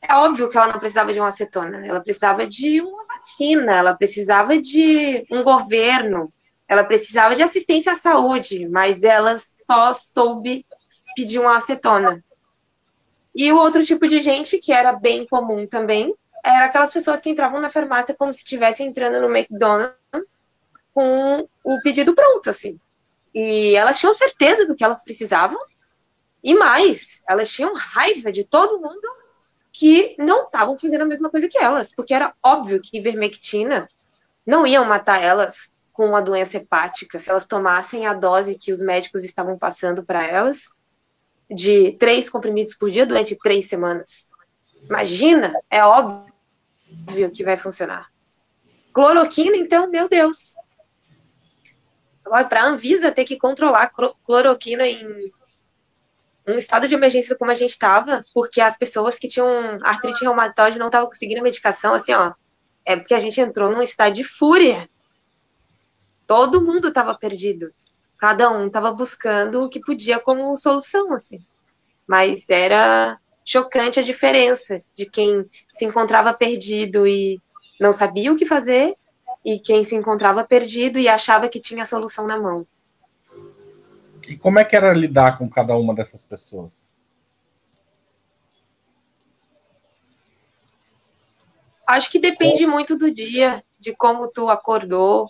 É 0.01 0.15
óbvio 0.15 0.49
que 0.49 0.57
ela 0.57 0.71
não 0.71 0.79
precisava 0.79 1.13
de 1.13 1.19
uma 1.19 1.27
acetona, 1.27 1.85
ela 1.85 1.99
precisava 1.99 2.47
de 2.47 2.81
uma 2.81 3.05
vacina, 3.05 3.75
ela 3.75 3.93
precisava 3.93 4.59
de 4.59 5.25
um 5.29 5.43
governo, 5.43 6.31
ela 6.67 6.83
precisava 6.83 7.35
de 7.35 7.43
assistência 7.43 7.91
à 7.91 7.95
saúde, 7.95 8.67
mas 8.69 9.03
ela 9.03 9.39
só 9.67 9.93
soube 9.93 10.65
pedir 11.15 11.39
uma 11.39 11.57
acetona. 11.57 12.23
E 13.35 13.51
o 13.51 13.57
outro 13.57 13.85
tipo 13.85 14.07
de 14.07 14.21
gente, 14.21 14.57
que 14.57 14.71
era 14.71 14.93
bem 14.93 15.25
comum 15.25 15.67
também, 15.67 16.15
era 16.43 16.65
aquelas 16.65 16.93
pessoas 16.93 17.21
que 17.21 17.29
entravam 17.29 17.59
na 17.59 17.69
farmácia 17.69 18.15
como 18.15 18.33
se 18.33 18.39
estivessem 18.39 18.87
entrando 18.87 19.19
no 19.19 19.35
McDonald's 19.35 19.97
com 20.93 21.47
o 21.63 21.81
pedido 21.81 22.15
pronto, 22.15 22.49
assim. 22.49 22.79
E 23.33 23.75
elas 23.75 23.99
tinham 23.99 24.13
certeza 24.13 24.65
do 24.65 24.75
que 24.75 24.83
elas 24.83 25.03
precisavam, 25.03 25.59
e 26.43 26.53
mais, 26.53 27.21
elas 27.27 27.49
tinham 27.49 27.73
raiva 27.75 28.31
de 28.31 28.43
todo 28.43 28.79
mundo 28.79 29.18
que 29.79 30.13
não 30.19 30.43
estavam 30.43 30.77
fazendo 30.77 31.03
a 31.03 31.05
mesma 31.05 31.29
coisa 31.29 31.47
que 31.47 31.57
elas, 31.57 31.95
porque 31.95 32.13
era 32.13 32.33
óbvio 32.43 32.81
que 32.81 32.97
ivermectina 32.97 33.87
não 34.45 34.67
iam 34.67 34.83
matar 34.83 35.23
elas 35.23 35.71
com 35.93 36.05
uma 36.05 36.21
doença 36.21 36.57
hepática 36.57 37.17
se 37.17 37.29
elas 37.29 37.45
tomassem 37.45 38.05
a 38.05 38.13
dose 38.13 38.57
que 38.57 38.73
os 38.73 38.81
médicos 38.81 39.23
estavam 39.23 39.57
passando 39.57 40.03
para 40.03 40.27
elas 40.27 40.65
de 41.49 41.93
três 41.93 42.29
comprimidos 42.29 42.73
por 42.73 42.91
dia 42.91 43.05
durante 43.05 43.37
três 43.37 43.69
semanas. 43.69 44.29
Imagina, 44.83 45.53
é 45.69 45.81
óbvio 45.81 47.31
que 47.33 47.45
vai 47.45 47.55
funcionar. 47.55 48.11
Cloroquina, 48.91 49.55
então, 49.55 49.89
meu 49.89 50.09
Deus. 50.09 50.55
Para 52.49 52.63
a 52.63 52.65
Anvisa 52.65 53.13
ter 53.13 53.23
que 53.23 53.37
controlar 53.37 53.93
cloroquina 54.25 54.85
em 54.85 55.31
um 56.51 56.57
estado 56.57 56.87
de 56.87 56.93
emergência 56.93 57.35
como 57.35 57.51
a 57.51 57.55
gente 57.55 57.71
estava, 57.71 58.25
porque 58.33 58.61
as 58.61 58.77
pessoas 58.77 59.17
que 59.17 59.27
tinham 59.27 59.77
artrite 59.83 60.23
reumatoide 60.23 60.79
não 60.79 60.87
estavam 60.87 61.07
conseguindo 61.07 61.41
medicação, 61.41 61.93
assim, 61.93 62.13
ó, 62.13 62.33
é 62.85 62.95
porque 62.95 63.13
a 63.13 63.19
gente 63.19 63.39
entrou 63.39 63.71
num 63.71 63.81
estado 63.81 64.13
de 64.13 64.23
fúria. 64.23 64.89
Todo 66.25 66.63
mundo 66.63 66.89
estava 66.89 67.15
perdido 67.15 67.73
cada 68.19 68.51
um 68.51 68.67
estava 68.67 68.91
buscando 68.91 69.63
o 69.63 69.69
que 69.69 69.79
podia 69.79 70.19
como 70.19 70.55
solução, 70.57 71.13
assim. 71.13 71.39
Mas 72.05 72.49
era 72.49 73.17
chocante 73.45 73.99
a 73.99 74.03
diferença 74.03 74.83
de 74.93 75.05
quem 75.05 75.49
se 75.73 75.85
encontrava 75.85 76.33
perdido 76.33 77.07
e 77.07 77.41
não 77.79 77.93
sabia 77.93 78.31
o 78.31 78.35
que 78.35 78.45
fazer 78.45 78.93
e 79.43 79.57
quem 79.57 79.83
se 79.83 79.95
encontrava 79.95 80.43
perdido 80.43 80.99
e 80.99 81.07
achava 81.07 81.47
que 81.47 81.61
tinha 81.61 81.83
a 81.83 81.85
solução 81.85 82.27
na 82.27 82.37
mão. 82.37 82.67
E 84.29 84.37
como 84.37 84.59
é 84.59 84.63
que 84.63 84.75
era 84.75 84.93
lidar 84.93 85.37
com 85.37 85.49
cada 85.49 85.75
uma 85.75 85.93
dessas 85.93 86.23
pessoas? 86.23 86.87
Acho 91.85 92.11
que 92.11 92.19
depende 92.19 92.67
muito 92.67 92.95
do 92.95 93.11
dia, 93.11 93.63
de 93.79 93.93
como 93.93 94.27
tu 94.27 94.47
acordou, 94.47 95.27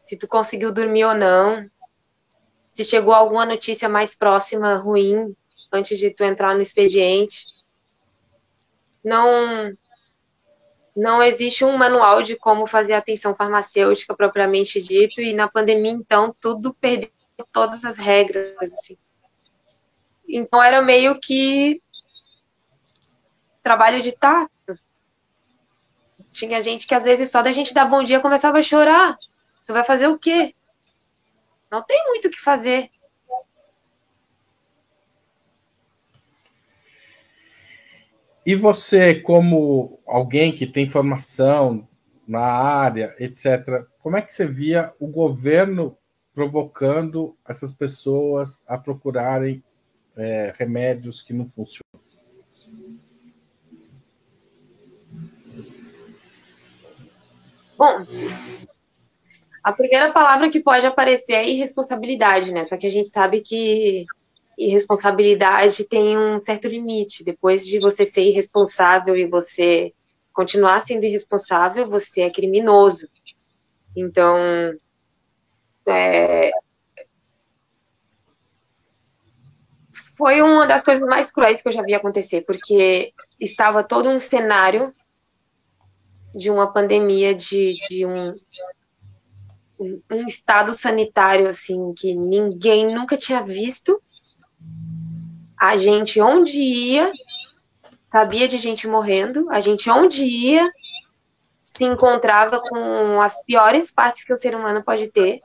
se 0.00 0.16
tu 0.16 0.28
conseguiu 0.28 0.72
dormir 0.72 1.04
ou 1.04 1.14
não 1.14 1.68
se 2.72 2.84
chegou 2.84 3.12
alguma 3.12 3.44
notícia 3.44 3.88
mais 3.88 4.14
próxima 4.14 4.74
ruim 4.76 5.36
antes 5.70 5.98
de 5.98 6.10
tu 6.10 6.24
entrar 6.24 6.54
no 6.54 6.62
expediente. 6.62 7.52
Não 9.04 9.72
não 10.94 11.22
existe 11.22 11.64
um 11.64 11.76
manual 11.76 12.22
de 12.22 12.36
como 12.36 12.66
fazer 12.66 12.92
atenção 12.92 13.34
farmacêutica 13.34 14.14
propriamente 14.14 14.80
dito 14.80 15.22
e 15.22 15.32
na 15.32 15.48
pandemia 15.48 15.90
então 15.90 16.34
tudo 16.38 16.74
perdeu 16.74 17.10
todas 17.52 17.84
as 17.84 17.96
regras 17.96 18.52
assim. 18.60 18.96
Então 20.28 20.62
era 20.62 20.80
meio 20.80 21.18
que 21.20 21.82
trabalho 23.62 24.02
de 24.02 24.12
tato. 24.12 24.50
Tinha 26.30 26.62
gente 26.62 26.86
que 26.86 26.94
às 26.94 27.04
vezes 27.04 27.30
só 27.30 27.42
da 27.42 27.52
gente 27.52 27.74
dar 27.74 27.84
bom 27.84 28.02
dia 28.02 28.20
começava 28.20 28.58
a 28.58 28.62
chorar. 28.62 29.18
Tu 29.66 29.72
vai 29.72 29.84
fazer 29.84 30.06
o 30.06 30.18
quê? 30.18 30.54
Não 31.70 31.82
tem 31.82 32.04
muito 32.06 32.28
o 32.28 32.30
que 32.30 32.40
fazer. 32.40 32.90
E 38.44 38.56
você, 38.56 39.14
como 39.14 40.00
alguém 40.04 40.50
que 40.52 40.66
tem 40.66 40.90
formação 40.90 41.88
na 42.26 42.40
área, 42.40 43.14
etc., 43.18 43.86
como 44.00 44.16
é 44.16 44.22
que 44.22 44.32
você 44.32 44.46
via 44.46 44.92
o 44.98 45.06
governo 45.06 45.96
provocando 46.34 47.36
essas 47.46 47.72
pessoas 47.72 48.62
a 48.66 48.78
procurarem 48.78 49.62
é, 50.16 50.52
remédios 50.56 51.22
que 51.22 51.32
não 51.32 51.44
funcionam? 51.44 51.82
Bom, 57.76 58.06
a 59.62 59.72
primeira 59.72 60.12
palavra 60.12 60.48
que 60.48 60.60
pode 60.60 60.86
aparecer 60.86 61.34
é 61.34 61.48
irresponsabilidade, 61.48 62.52
né? 62.52 62.64
Só 62.64 62.76
que 62.76 62.86
a 62.86 62.90
gente 62.90 63.08
sabe 63.10 63.40
que 63.40 64.04
irresponsabilidade 64.58 65.84
tem 65.84 66.16
um 66.16 66.38
certo 66.38 66.68
limite. 66.68 67.24
Depois 67.24 67.66
de 67.66 67.78
você 67.78 68.04
ser 68.04 68.22
irresponsável 68.22 69.16
e 69.16 69.26
você 69.26 69.92
continuar 70.32 70.80
sendo 70.80 71.04
irresponsável, 71.04 71.88
você 71.88 72.22
é 72.22 72.30
criminoso. 72.30 73.08
Então, 73.96 74.36
é... 75.86 76.50
foi 80.16 80.40
uma 80.42 80.66
das 80.66 80.84
coisas 80.84 81.06
mais 81.06 81.30
cruéis 81.30 81.60
que 81.60 81.68
eu 81.68 81.72
já 81.72 81.82
vi 81.82 81.94
acontecer, 81.94 82.42
porque 82.42 83.12
estava 83.40 83.82
todo 83.82 84.08
um 84.08 84.20
cenário 84.20 84.94
de 86.34 86.50
uma 86.50 86.72
pandemia, 86.72 87.34
de, 87.34 87.74
de 87.88 88.06
um, 88.06 88.34
um 90.10 90.26
estado 90.26 90.76
sanitário 90.76 91.48
assim 91.48 91.92
que 91.94 92.14
ninguém 92.14 92.94
nunca 92.94 93.16
tinha 93.16 93.42
visto. 93.42 94.00
A 95.58 95.76
gente 95.76 96.20
onde 96.20 96.58
ia 96.58 97.12
sabia 98.08 98.46
de 98.46 98.58
gente 98.58 98.86
morrendo, 98.86 99.50
a 99.50 99.60
gente 99.62 99.88
onde 99.88 100.22
ia 100.22 100.70
se 101.66 101.84
encontrava 101.84 102.60
com 102.60 103.18
as 103.20 103.42
piores 103.44 103.90
partes 103.90 104.22
que 104.22 104.34
o 104.34 104.38
ser 104.38 104.54
humano 104.54 104.84
pode 104.84 105.08
ter. 105.08 105.40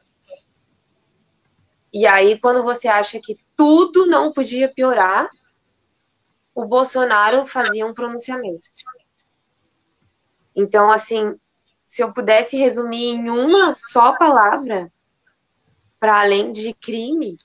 E 1.97 2.05
aí 2.05 2.39
quando 2.39 2.61
você 2.61 2.87
acha 2.87 3.19
que 3.19 3.39
tudo 3.55 4.05
não 4.05 4.31
podia 4.31 4.71
piorar, 4.71 5.31
o 6.53 6.63
Bolsonaro 6.63 7.47
fazia 7.47 7.87
um 7.87 7.93
pronunciamento. 7.93 8.69
Então, 10.55 10.91
assim, 10.91 11.35
se 11.87 12.03
eu 12.03 12.13
pudesse 12.13 12.55
resumir 12.55 13.15
em 13.15 13.31
uma 13.31 13.73
só 13.73 14.15
palavra, 14.15 14.93
para 15.99 16.21
além 16.21 16.51
de 16.51 16.71
crime, 16.71 17.35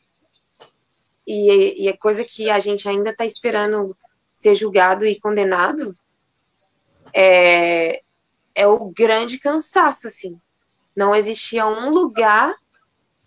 e, 1.26 1.84
e 1.84 1.88
é 1.88 1.96
coisa 1.96 2.22
que 2.22 2.50
a 2.50 2.60
gente 2.60 2.86
ainda 2.86 3.08
está 3.08 3.24
esperando 3.24 3.96
ser 4.36 4.54
julgado 4.54 5.06
e 5.06 5.18
condenado, 5.18 5.96
é, 7.14 8.02
é 8.54 8.66
o 8.66 8.90
grande 8.90 9.38
cansaço, 9.38 10.08
assim. 10.08 10.38
Não 10.94 11.14
existia 11.14 11.66
um 11.66 11.88
lugar 11.88 12.54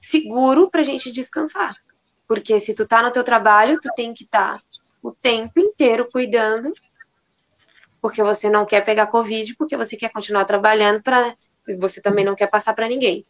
seguro 0.10 0.70
para 0.70 0.82
a 0.82 0.84
gente 0.84 1.12
descansar. 1.12 1.76
Porque 2.28 2.60
se 2.60 2.74
tu 2.74 2.88
tá 2.88 3.02
no 3.02 3.12
teu 3.12 3.24
trabalho, 3.24 3.80
tu 3.80 3.89
tem 3.96 4.13
que 4.13 4.24
estar 4.24 4.60
tá 4.60 4.63
o 5.02 5.12
tempo 5.12 5.60
inteiro 5.60 6.10
cuidando 6.12 6.74
porque 8.06 8.22
você 8.22 8.52
não 8.52 8.68
quer 8.68 8.86
pegar 8.86 9.08
Covid, 9.08 9.56
porque 9.56 9.76
você 9.76 9.98
quer 9.98 10.12
continuar 10.12 10.46
trabalhando 10.46 11.02
para 11.02 11.36
você 11.80 12.00
também 12.00 12.24
não 12.24 12.36
quer 12.36 12.46
passar 12.46 12.76
para 12.76 12.88
ninguém. 12.88 13.26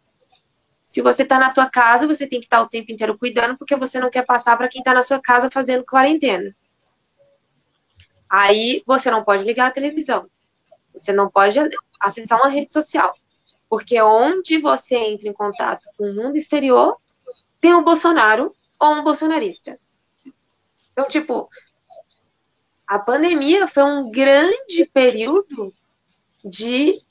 Se 0.85 1.01
você 1.01 1.23
está 1.23 1.39
na 1.39 1.49
tua 1.49 1.69
casa, 1.69 2.05
você 2.05 2.27
tem 2.27 2.41
que 2.41 2.45
estar 2.45 2.57
tá 2.57 2.63
o 2.63 2.67
tempo 2.67 2.91
inteiro 2.91 3.17
cuidando, 3.17 3.57
porque 3.57 3.73
você 3.77 4.01
não 4.01 4.09
quer 4.09 4.25
passar 4.25 4.57
para 4.57 4.67
quem 4.67 4.79
está 4.79 4.93
na 4.93 5.01
sua 5.01 5.17
casa 5.21 5.49
fazendo 5.49 5.85
quarentena. 5.85 6.53
Aí 8.29 8.83
você 8.85 9.09
não 9.09 9.23
pode 9.23 9.45
ligar 9.45 9.67
a 9.67 9.71
televisão. 9.71 10.29
Você 10.93 11.13
não 11.13 11.31
pode 11.31 11.57
acessar 12.01 12.37
uma 12.37 12.49
rede 12.49 12.73
social. 12.73 13.15
Porque 13.75 14.01
onde 14.01 14.57
você 14.57 14.95
entra 14.95 15.27
em 15.27 15.33
contato 15.33 15.85
com 15.97 16.09
o 16.09 16.13
mundo 16.13 16.37
exterior, 16.37 16.95
tem 17.59 17.75
um 17.75 17.83
Bolsonaro 17.83 18.55
ou 18.79 18.93
um 18.93 19.03
bolsonarista. 19.03 19.77
Então, 20.93 21.05
tipo, 21.09 21.49
a 22.87 22.97
pandemia 22.97 23.67
foi 23.67 23.83
um 23.83 24.09
grande 24.09 24.85
período 24.93 25.73
de 26.41 27.01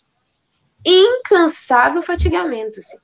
incansável 0.83 2.03
fatigamento. 2.03 2.79
Assim. 2.79 2.97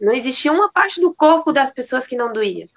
Não 0.00 0.14
existia 0.14 0.50
uma 0.50 0.72
parte 0.72 1.02
do 1.02 1.12
corpo 1.12 1.52
das 1.52 1.70
pessoas 1.74 2.06
que 2.06 2.16
não 2.16 2.32
doía. 2.32 2.70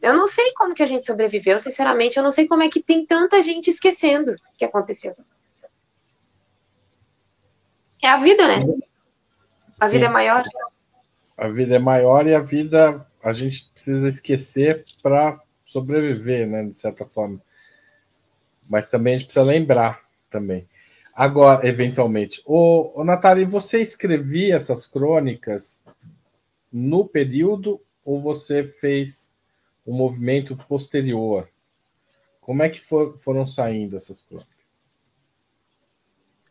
Eu 0.00 0.14
não 0.14 0.26
sei 0.26 0.54
como 0.54 0.74
que 0.74 0.82
a 0.82 0.86
gente 0.86 1.04
sobreviveu, 1.04 1.58
sinceramente, 1.58 2.16
eu 2.16 2.22
não 2.22 2.32
sei 2.32 2.48
como 2.48 2.62
é 2.62 2.70
que 2.70 2.82
tem 2.82 3.04
tanta 3.04 3.42
gente 3.42 3.68
esquecendo 3.68 4.32
o 4.32 4.56
que 4.56 4.64
aconteceu. 4.64 5.14
É 8.02 8.08
a 8.08 8.16
vida, 8.18 8.46
né? 8.46 8.64
A 9.78 9.86
Sim. 9.86 9.94
vida 9.94 10.06
é 10.06 10.08
maior. 10.08 10.44
A 11.36 11.48
vida 11.48 11.76
é 11.76 11.78
maior 11.78 12.26
e 12.26 12.34
a 12.34 12.40
vida 12.40 13.06
a 13.22 13.32
gente 13.32 13.70
precisa 13.72 14.08
esquecer 14.08 14.84
para 15.02 15.40
sobreviver, 15.64 16.46
né, 16.46 16.64
de 16.64 16.74
certa 16.74 17.04
forma. 17.04 17.40
Mas 18.68 18.88
também 18.88 19.14
a 19.14 19.18
gente 19.18 19.26
precisa 19.26 19.44
lembrar 19.44 20.02
também. 20.30 20.68
Agora, 21.14 21.66
eventualmente, 21.66 22.42
o, 22.46 23.00
o 23.00 23.04
Natália, 23.04 23.46
você 23.46 23.80
escrevia 23.80 24.56
essas 24.56 24.86
crônicas 24.86 25.84
no 26.72 27.04
período 27.04 27.80
ou 28.04 28.20
você 28.20 28.64
fez 28.64 29.32
um 29.86 29.92
movimento 29.92 30.56
posterior? 30.68 31.48
Como 32.40 32.62
é 32.62 32.68
que 32.68 32.80
for, 32.80 33.18
foram 33.18 33.46
saindo 33.46 33.96
essas 33.96 34.22
crônicas? 34.22 34.59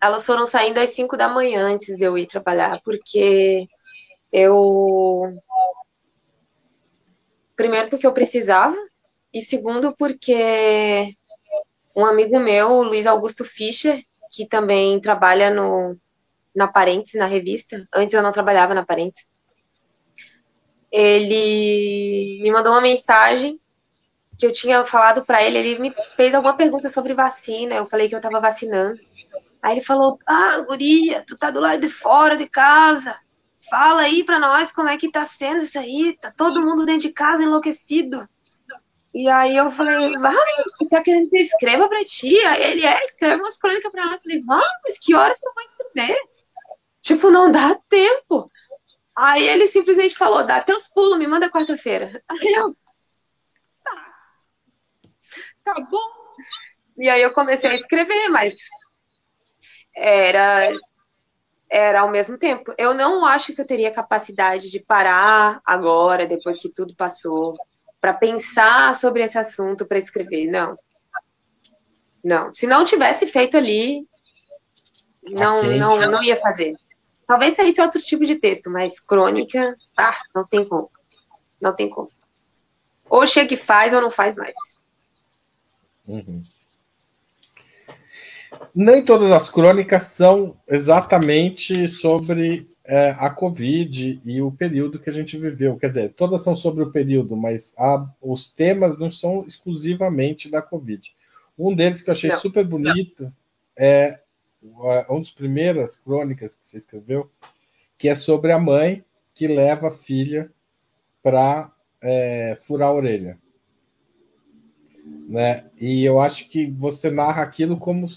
Elas 0.01 0.25
foram 0.25 0.45
saindo 0.45 0.79
às 0.79 0.91
5 0.91 1.17
da 1.17 1.27
manhã 1.27 1.65
antes 1.65 1.97
de 1.97 2.05
eu 2.05 2.17
ir 2.17 2.25
trabalhar, 2.25 2.81
porque 2.83 3.67
eu 4.31 5.33
primeiro 7.55 7.89
porque 7.89 8.07
eu 8.07 8.13
precisava, 8.13 8.75
e 9.33 9.41
segundo 9.41 9.93
porque 9.95 11.13
um 11.95 12.05
amigo 12.05 12.39
meu, 12.39 12.71
o 12.71 12.83
Luiz 12.83 13.05
Augusto 13.05 13.43
Fischer, 13.43 14.01
que 14.31 14.47
também 14.47 14.99
trabalha 15.01 15.49
no, 15.49 15.97
na 16.55 16.67
Parentes, 16.67 17.13
na 17.15 17.25
revista. 17.25 17.88
Antes 17.93 18.13
eu 18.13 18.21
não 18.21 18.31
trabalhava 18.31 18.73
na 18.73 18.85
Parentes. 18.85 19.27
Ele 20.91 22.39
me 22.41 22.51
mandou 22.51 22.71
uma 22.71 22.81
mensagem 22.81 23.59
que 24.38 24.45
eu 24.45 24.51
tinha 24.51 24.85
falado 24.85 25.25
para 25.25 25.43
ele. 25.43 25.57
Ele 25.57 25.79
me 25.79 25.93
fez 26.15 26.33
alguma 26.33 26.55
pergunta 26.55 26.89
sobre 26.89 27.13
vacina. 27.13 27.75
Eu 27.75 27.85
falei 27.85 28.07
que 28.07 28.15
eu 28.15 28.19
estava 28.19 28.39
vacinando. 28.39 28.99
Aí 29.62 29.74
ele 29.74 29.86
falou: 29.86 30.17
Ah, 30.28 30.60
guria, 30.62 31.24
tu 31.26 31.38
tá 31.38 31.52
do 31.52 31.60
lado 31.60 31.82
de 31.82 31.89
fora 31.89 32.38
de 32.38 32.48
casa. 32.48 33.19
Fala 33.69 34.02
aí 34.02 34.24
para 34.24 34.39
nós 34.39 34.72
como 34.72 34.89
é 34.89 34.98
que 34.98 35.12
tá 35.12 35.26
sendo 35.26 35.63
isso 35.63 35.78
aí. 35.78 36.17
Tá 36.19 36.32
todo 36.32 36.65
mundo 36.65 36.86
dentro 36.86 37.08
de 37.08 37.13
casa 37.13 37.43
enlouquecido. 37.43 38.28
E 39.13 39.28
aí 39.28 39.56
eu 39.56 39.72
falei, 39.72 40.15
vai, 40.17 40.56
você 40.63 40.88
tá 40.88 41.02
querendo 41.02 41.30
que 41.30 41.38
eu 41.38 41.41
escreva 41.41 41.89
pra 41.89 42.06
ti? 42.06 42.38
Aí 42.45 42.63
ele 42.63 42.86
é, 42.86 43.06
escreve 43.06 43.41
umas 43.41 43.58
crônicas 43.58 43.91
pra 43.91 44.06
lá. 44.06 44.13
Eu 44.13 44.22
falei, 44.22 44.43
vai, 44.43 44.67
mas 44.84 45.00
que 45.00 45.15
horas 45.15 45.41
eu 45.41 45.52
vou 45.54 45.63
escrever? 45.63 46.19
Tipo, 47.02 47.32
não 47.32 47.52
dá 47.52 47.76
tempo. 47.89 48.52
Aí 49.17 49.48
ele 49.48 49.67
simplesmente 49.67 50.15
falou, 50.15 50.45
dá 50.45 50.62
teus 50.62 50.88
pulos, 50.88 51.17
me 51.17 51.28
manda 51.28 51.50
quarta-feira. 51.50 52.24
Aí 52.28 52.54
eu, 52.56 52.74
tá, 53.84 54.13
tá 55.63 55.82
bom. 55.82 56.19
E 56.98 57.10
aí 57.10 57.22
eu 57.22 57.34
comecei 57.34 57.69
a 57.69 57.76
escrever, 57.76 58.30
mas 58.30 58.56
era 59.99 60.71
era 61.69 62.01
ao 62.01 62.09
mesmo 62.09 62.38
tempo. 62.38 62.73
Eu 62.77 62.95
não 62.95 63.23
acho 63.23 63.53
que 63.53 63.62
eu 63.62 63.67
teria 63.67 63.91
capacidade 63.91 64.71
de 64.71 64.79
parar 64.79 65.62
agora, 65.63 66.25
depois 66.25 66.59
que 66.59 66.67
tudo 66.67 66.95
passou, 66.95 67.55
para 68.01 68.13
pensar 68.13 68.95
sobre 68.95 69.21
esse 69.21 69.38
assunto 69.38 69.85
para 69.85 69.99
escrever. 69.99 70.47
Não. 70.47 70.77
Não. 72.23 72.51
Se 72.51 72.65
não 72.65 72.83
tivesse 72.83 73.27
feito 73.27 73.55
ali, 73.55 74.07
não, 75.29 75.62
não, 75.62 75.99
não 76.09 76.23
ia 76.23 76.35
fazer. 76.38 76.75
Talvez 77.27 77.55
saísse 77.55 77.79
outro 77.79 78.01
tipo 78.01 78.25
de 78.25 78.35
texto, 78.35 78.71
mas 78.71 78.99
crônica, 78.99 79.77
ah, 79.95 80.19
não 80.33 80.47
tem 80.47 80.67
como. 80.67 80.89
Não 81.62 81.75
tem 81.75 81.88
como. 81.88 82.09
Ou 83.07 83.27
chega 83.27 83.53
e 83.53 83.57
faz 83.57 83.93
ou 83.93 84.01
não 84.01 84.09
faz 84.09 84.35
mais. 84.35 84.55
Uhum 86.07 86.43
nem 88.73 89.03
todas 89.03 89.31
as 89.31 89.49
crônicas 89.49 90.03
são 90.03 90.57
exatamente 90.67 91.88
sobre 91.88 92.67
é, 92.83 93.15
a 93.17 93.29
Covid 93.29 94.21
e 94.23 94.41
o 94.41 94.51
período 94.51 94.99
que 94.99 95.09
a 95.09 95.13
gente 95.13 95.38
viveu. 95.38 95.77
Quer 95.77 95.89
dizer, 95.89 96.13
todas 96.13 96.43
são 96.43 96.55
sobre 96.55 96.83
o 96.83 96.91
período, 96.91 97.35
mas 97.35 97.75
os 98.21 98.49
temas 98.49 98.97
não 98.97 99.12
são 99.12 99.43
exclusivamente 99.45 100.49
da 100.49 100.62
Covid. 100.62 101.13
Um 101.57 101.75
deles 101.75 102.01
que 102.01 102.09
eu 102.09 102.13
achei 102.13 102.29
não, 102.29 102.39
super 102.39 102.65
bonito 102.65 103.23
não. 103.23 103.33
é 103.77 104.19
uma 104.62 105.19
das 105.19 105.31
primeiras 105.31 105.97
crônicas 105.97 106.55
que 106.55 106.65
você 106.65 106.77
escreveu, 106.77 107.29
que 107.97 108.07
é 108.07 108.15
sobre 108.15 108.51
a 108.51 108.59
mãe 108.59 109.03
que 109.33 109.47
leva 109.47 109.89
a 109.89 109.91
filha 109.91 110.51
para 111.21 111.71
é, 112.01 112.57
furar 112.62 112.89
a 112.89 112.93
orelha 112.93 113.38
né? 115.30 115.65
E 115.80 116.04
eu 116.04 116.19
acho 116.19 116.50
que 116.50 116.65
você 116.72 117.10
narra 117.12 117.43
aquilo 117.43 117.78
como 117.78 118.08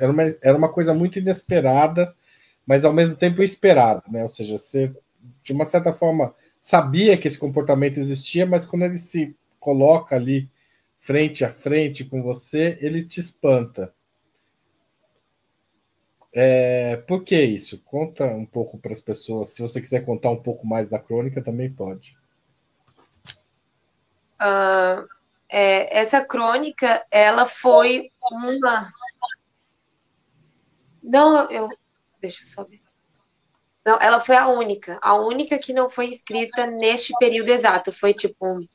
era 0.00 0.10
uma, 0.10 0.22
era 0.42 0.56
uma 0.56 0.68
coisa 0.68 0.92
muito 0.92 1.18
inesperada, 1.18 2.14
mas 2.66 2.84
ao 2.84 2.92
mesmo 2.92 3.16
tempo 3.16 3.42
esperada, 3.42 4.02
né? 4.08 4.22
Ou 4.22 4.28
seja, 4.28 4.58
você 4.58 4.94
de 5.42 5.52
uma 5.52 5.64
certa 5.64 5.92
forma 5.92 6.34
sabia 6.58 7.16
que 7.16 7.28
esse 7.28 7.38
comportamento 7.38 7.98
existia, 7.98 8.46
mas 8.46 8.66
quando 8.66 8.84
ele 8.84 8.98
se 8.98 9.36
coloca 9.58 10.16
ali 10.16 10.48
frente 10.98 11.44
a 11.44 11.52
frente 11.52 12.04
com 12.04 12.22
você, 12.22 12.78
ele 12.80 13.04
te 13.04 13.20
espanta. 13.20 13.92
É, 16.32 16.96
por 16.96 17.24
que 17.24 17.40
isso? 17.42 17.82
Conta 17.84 18.24
um 18.24 18.46
pouco 18.46 18.78
para 18.78 18.92
as 18.92 19.00
pessoas. 19.00 19.50
Se 19.50 19.60
você 19.60 19.80
quiser 19.80 20.04
contar 20.04 20.30
um 20.30 20.42
pouco 20.42 20.66
mais 20.66 20.88
da 20.88 20.98
crônica, 20.98 21.42
também 21.42 21.70
pode. 21.70 22.16
Uh, 24.40 25.06
é, 25.52 25.98
essa 25.98 26.24
crônica, 26.24 27.04
ela 27.10 27.44
foi 27.44 28.10
uma. 28.30 28.90
Não, 31.02 31.50
eu. 31.50 31.68
Deixa 32.18 32.42
eu 32.42 32.46
só 32.46 32.64
ver. 32.64 32.80
Não, 33.84 33.98
ela 34.00 34.18
foi 34.18 34.34
a 34.36 34.48
única. 34.48 34.98
A 35.02 35.14
única 35.14 35.58
que 35.58 35.74
não 35.74 35.90
foi 35.90 36.06
escrita 36.06 36.66
neste 36.66 37.12
período 37.18 37.50
exato. 37.50 37.92
Foi 37.92 38.14
tipo. 38.14 38.66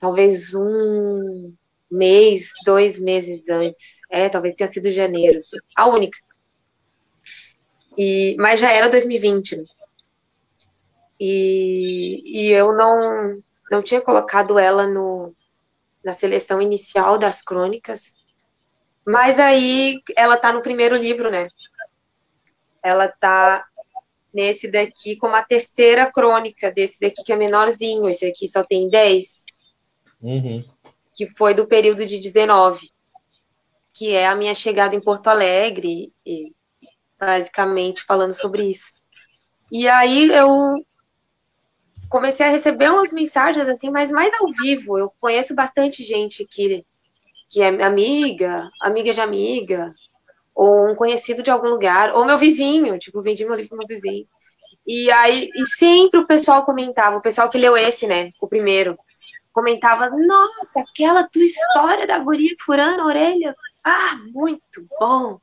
Talvez 0.00 0.52
um 0.54 1.54
mês, 1.88 2.50
dois 2.64 2.98
meses 2.98 3.48
antes. 3.48 4.00
É, 4.10 4.28
talvez 4.28 4.56
tenha 4.56 4.72
sido 4.72 4.90
janeiro. 4.90 5.38
Assim. 5.38 5.58
A 5.76 5.86
única. 5.86 6.18
E, 7.96 8.34
mas 8.40 8.58
já 8.58 8.72
era 8.72 8.88
2020. 8.88 9.56
Né? 9.56 9.64
E, 11.20 12.22
e 12.24 12.50
eu 12.50 12.74
não 12.76 13.40
não 13.70 13.82
tinha 13.82 14.00
colocado 14.00 14.58
ela 14.58 14.86
no, 14.86 15.34
na 16.04 16.12
seleção 16.12 16.60
inicial 16.60 17.18
das 17.18 17.42
crônicas, 17.42 18.14
mas 19.04 19.38
aí 19.38 20.00
ela 20.16 20.36
tá 20.36 20.52
no 20.52 20.62
primeiro 20.62 20.96
livro, 20.96 21.30
né? 21.30 21.48
Ela 22.82 23.08
tá 23.08 23.66
nesse 24.32 24.70
daqui 24.70 25.16
como 25.16 25.34
a 25.34 25.42
terceira 25.42 26.10
crônica 26.10 26.70
desse 26.70 27.00
daqui 27.00 27.24
que 27.24 27.32
é 27.32 27.36
menorzinho, 27.36 28.08
esse 28.08 28.26
aqui 28.26 28.46
só 28.46 28.62
tem 28.62 28.88
10. 28.88 29.46
Uhum. 30.20 30.64
Que 31.14 31.26
foi 31.26 31.54
do 31.54 31.66
período 31.66 32.04
de 32.04 32.18
19, 32.18 32.90
que 33.92 34.12
é 34.12 34.26
a 34.26 34.36
minha 34.36 34.54
chegada 34.54 34.94
em 34.94 35.00
Porto 35.00 35.28
Alegre, 35.28 36.12
e 36.24 36.52
basicamente 37.18 38.04
falando 38.04 38.34
sobre 38.34 38.64
isso. 38.64 39.02
E 39.72 39.88
aí 39.88 40.30
eu 40.30 40.84
comecei 42.08 42.46
a 42.46 42.50
receber 42.50 42.90
umas 42.90 43.12
mensagens 43.12 43.68
assim, 43.68 43.90
mas 43.90 44.10
mais 44.10 44.32
ao 44.34 44.50
vivo. 44.52 44.98
Eu 44.98 45.12
conheço 45.20 45.54
bastante 45.54 46.02
gente 46.02 46.44
que, 46.44 46.84
que 47.48 47.62
é 47.62 47.68
amiga, 47.84 48.70
amiga 48.80 49.12
de 49.12 49.20
amiga, 49.20 49.94
ou 50.54 50.90
um 50.90 50.94
conhecido 50.94 51.42
de 51.42 51.50
algum 51.50 51.68
lugar, 51.68 52.14
ou 52.14 52.24
meu 52.24 52.38
vizinho, 52.38 52.98
tipo, 52.98 53.20
vendi 53.20 53.44
meu 53.44 53.54
livro 53.54 53.70
pro 53.70 53.78
meu 53.78 53.86
vizinho. 53.86 54.26
E 54.86 55.10
aí, 55.10 55.48
e 55.54 55.66
sempre 55.66 56.20
o 56.20 56.26
pessoal 56.26 56.64
comentava, 56.64 57.16
o 57.16 57.20
pessoal 57.20 57.50
que 57.50 57.58
leu 57.58 57.76
esse, 57.76 58.06
né, 58.06 58.30
o 58.40 58.46
primeiro, 58.46 58.96
comentava, 59.52 60.08
nossa, 60.10 60.80
aquela 60.80 61.24
tua 61.28 61.42
história 61.42 62.06
da 62.06 62.18
guria 62.18 62.54
furando 62.64 63.02
a 63.02 63.06
orelha, 63.06 63.54
ah, 63.84 64.16
muito 64.32 64.86
bom, 65.00 65.40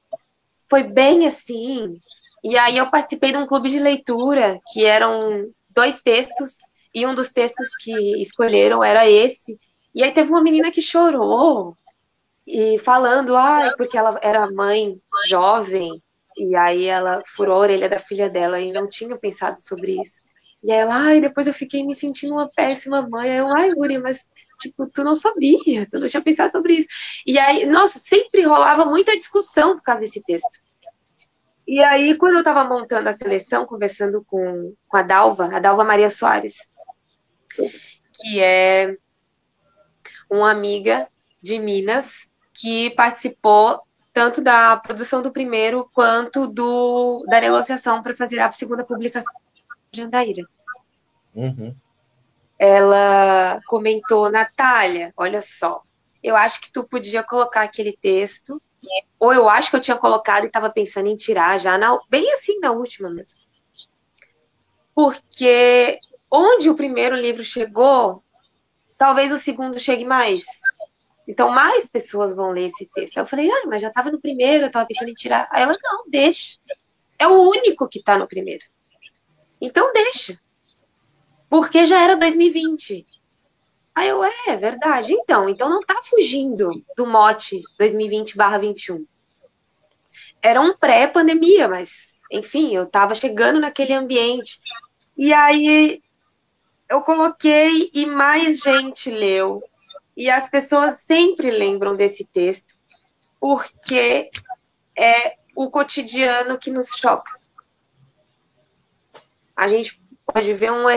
foi 0.70 0.84
bem 0.84 1.28
assim. 1.28 2.00
E 2.44 2.58
aí 2.58 2.78
eu 2.78 2.90
participei 2.90 3.32
de 3.32 3.38
um 3.38 3.46
clube 3.46 3.70
de 3.70 3.80
leitura, 3.80 4.60
que 4.72 4.86
eram 4.86 5.50
dois 5.74 6.00
textos, 6.02 6.58
e 6.94 7.06
um 7.06 7.16
dos 7.16 7.30
textos 7.30 7.76
que 7.78 8.22
escolheram 8.22 8.84
era 8.84 9.10
esse. 9.10 9.60
E 9.96 10.04
aí 10.04 10.12
teve 10.12 10.30
uma 10.30 10.42
menina 10.42 10.72
que 10.72 10.82
chorou, 10.82 11.78
e 12.46 12.78
falando, 12.80 13.36
ai, 13.36 13.70
ah, 13.70 13.74
porque 13.78 13.98
ela 13.98 14.20
era 14.22 14.52
mãe 14.52 15.00
jovem, 15.28 16.02
e 16.36 16.56
aí 16.56 16.86
ela 16.86 17.22
furou 17.36 17.56
a 17.56 17.60
orelha 17.60 17.88
da 17.88 18.00
filha 18.00 18.30
dela 18.30 18.60
e 18.60 18.72
não 18.72 18.88
tinha 18.88 19.18
pensado 19.18 19.60
sobre 19.60 20.02
isso. 20.02 20.24
E 20.64 20.72
aí 20.72 20.80
ela, 20.80 20.96
ai, 20.96 21.22
depois 21.22 21.46
eu 21.46 21.54
fiquei 21.54 21.86
me 21.86 21.94
sentindo 21.94 22.34
uma 22.34 22.50
péssima 22.50 23.02
mãe. 23.02 23.30
Aí 23.30 23.38
eu, 23.38 23.48
ai, 23.50 23.74
Guri, 23.74 23.98
mas, 23.98 24.26
tipo, 24.62 24.88
tu 24.88 25.04
não 25.04 25.14
sabia, 25.14 25.86
tu 25.90 26.00
não 26.00 26.08
tinha 26.08 26.22
pensado 26.22 26.52
sobre 26.54 26.76
isso. 26.76 26.88
E 27.28 27.38
aí, 27.38 27.66
nossa, 27.66 28.00
sempre 28.00 28.44
rolava 28.44 28.86
muita 28.86 29.18
discussão 29.18 29.76
por 29.76 29.84
causa 29.84 30.02
desse 30.02 30.22
texto. 30.24 30.63
E 31.66 31.82
aí, 31.82 32.16
quando 32.18 32.34
eu 32.34 32.40
estava 32.40 32.64
montando 32.66 33.10
a 33.10 33.14
seleção, 33.14 33.66
conversando 33.66 34.24
com, 34.24 34.76
com 34.88 34.98
a 34.98 35.02
Dalva, 35.02 35.46
a 35.56 35.60
Dalva 35.60 35.84
Maria 35.84 36.10
Soares, 36.10 36.56
que 38.14 38.42
é 38.42 38.98
uma 40.30 40.52
amiga 40.52 41.08
de 41.42 41.60
Minas 41.60 42.30
que 42.54 42.90
participou 42.92 43.82
tanto 44.12 44.42
da 44.42 44.78
produção 44.78 45.22
do 45.22 45.32
primeiro 45.32 45.90
quanto 45.92 46.48
do, 46.48 47.26
da 47.28 47.42
negociação 47.42 48.02
para 48.04 48.16
fazer 48.16 48.40
a 48.40 48.52
segunda 48.52 48.86
publicação 48.86 49.34
de 49.92 50.02
Andaíra. 50.02 50.48
Uhum. 51.34 51.76
Ela 52.60 53.60
comentou, 53.66 54.30
Natália, 54.30 55.12
olha 55.18 55.42
só, 55.42 55.82
eu 56.22 56.36
acho 56.36 56.62
que 56.62 56.72
tu 56.72 56.84
podia 56.84 57.24
colocar 57.24 57.64
aquele 57.64 57.98
texto 58.00 58.62
ou 59.20 59.34
eu 59.34 59.48
acho 59.48 59.70
que 59.70 59.76
eu 59.76 59.82
tinha 59.82 59.98
colocado 59.98 60.44
e 60.44 60.48
estava 60.48 60.70
pensando 60.70 61.08
em 61.08 61.16
tirar 61.16 61.60
já, 61.60 61.78
na, 61.78 61.98
bem 62.10 62.32
assim 62.34 62.60
na 62.60 62.72
última 62.72 63.10
mesmo. 63.10 63.40
Porque 64.94 66.00
onde 66.30 66.70
o 66.70 66.76
primeiro 66.76 67.16
livro 67.16 67.44
chegou, 67.44 68.24
talvez 68.98 69.32
o 69.32 69.40
segundo 69.40 69.80
chegue 69.80 70.06
mais. 70.06 70.44
Então, 71.28 71.50
mais 71.50 71.88
pessoas 71.88 72.36
vão 72.36 72.52
ler 72.52 72.66
esse 72.66 72.86
texto. 72.94 73.18
Eu 73.18 73.26
falei, 73.26 73.50
ah, 73.50 73.64
mas 73.68 73.82
já 73.82 73.88
estava 73.88 74.12
no 74.12 74.20
primeiro, 74.20 74.66
eu 74.66 74.68
estava 74.68 74.86
pensando 74.86 75.10
em 75.10 75.14
tirar. 75.14 75.48
Aí 75.52 75.64
ela, 75.64 75.76
não, 75.82 76.04
deixa. 76.08 76.58
É 77.18 77.28
o 77.28 77.50
único 77.50 77.88
que 77.88 78.00
está 78.00 78.18
no 78.18 78.28
primeiro. 78.28 78.66
Então, 79.62 79.94
deixa. 79.94 80.40
Porque 81.50 81.86
já 81.86 82.02
era 82.02 82.16
2020. 82.18 83.06
Aí 83.96 84.10
eu, 84.10 84.24
é, 84.24 84.32
é 84.48 84.56
verdade. 84.56 85.14
Então, 85.14 85.48
então 85.48 85.70
não 85.70 85.82
tá 85.82 86.00
fugindo 86.04 86.72
do 86.98 87.06
mote 87.06 87.62
2020/21. 87.80 89.06
Era 90.42 90.60
um 90.60 90.76
pré-pandemia, 90.76 91.68
mas, 91.68 92.18
enfim, 92.32 92.76
eu 92.76 92.84
estava 92.84 93.16
chegando 93.16 93.60
naquele 93.60 93.94
ambiente. 93.94 94.60
E 95.16 95.32
aí 95.32 96.02
eu 96.90 97.02
coloquei 97.02 97.90
e 97.94 98.06
mais 98.06 98.60
gente 98.60 99.10
leu. 99.10 99.64
E 100.16 100.30
as 100.30 100.50
pessoas 100.50 101.02
sempre 101.02 101.50
lembram 101.50 101.96
desse 101.96 102.26
texto, 102.26 102.76
porque 103.40 104.30
é 104.98 105.38
o 105.56 105.70
cotidiano 105.70 106.58
que 106.58 106.72
nos 106.72 106.90
choca. 106.90 107.32
A 109.56 109.68
gente 109.68 110.02
pode 110.26 110.54
ver 110.54 110.72
um 110.72 110.90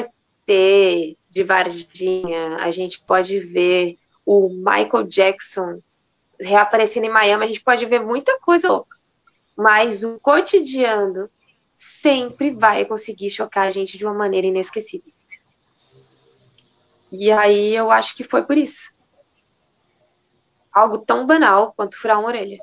ET 0.46 1.16
de 1.28 1.42
Varginha, 1.42 2.56
a 2.56 2.70
gente 2.70 3.00
pode 3.00 3.38
ver 3.40 3.98
o 4.24 4.48
Michael 4.48 5.04
Jackson 5.08 5.80
reaparecendo 6.40 7.06
em 7.06 7.10
Miami, 7.10 7.44
a 7.44 7.48
gente 7.48 7.62
pode 7.62 7.84
ver 7.86 8.00
muita 8.00 8.38
coisa 8.40 8.68
louca. 8.68 8.96
Mas 9.56 10.04
o 10.04 10.18
cotidiano 10.20 11.30
sempre 11.74 12.50
vai 12.50 12.84
conseguir 12.84 13.30
chocar 13.30 13.68
a 13.68 13.70
gente 13.70 13.98
de 13.98 14.04
uma 14.04 14.14
maneira 14.14 14.46
inesquecível. 14.46 15.12
E 17.10 17.30
aí 17.30 17.74
eu 17.74 17.90
acho 17.90 18.14
que 18.14 18.24
foi 18.24 18.42
por 18.42 18.58
isso. 18.58 18.94
Algo 20.72 20.98
tão 20.98 21.26
banal 21.26 21.72
quanto 21.72 21.98
furar 21.98 22.18
uma 22.18 22.28
orelha. 22.28 22.62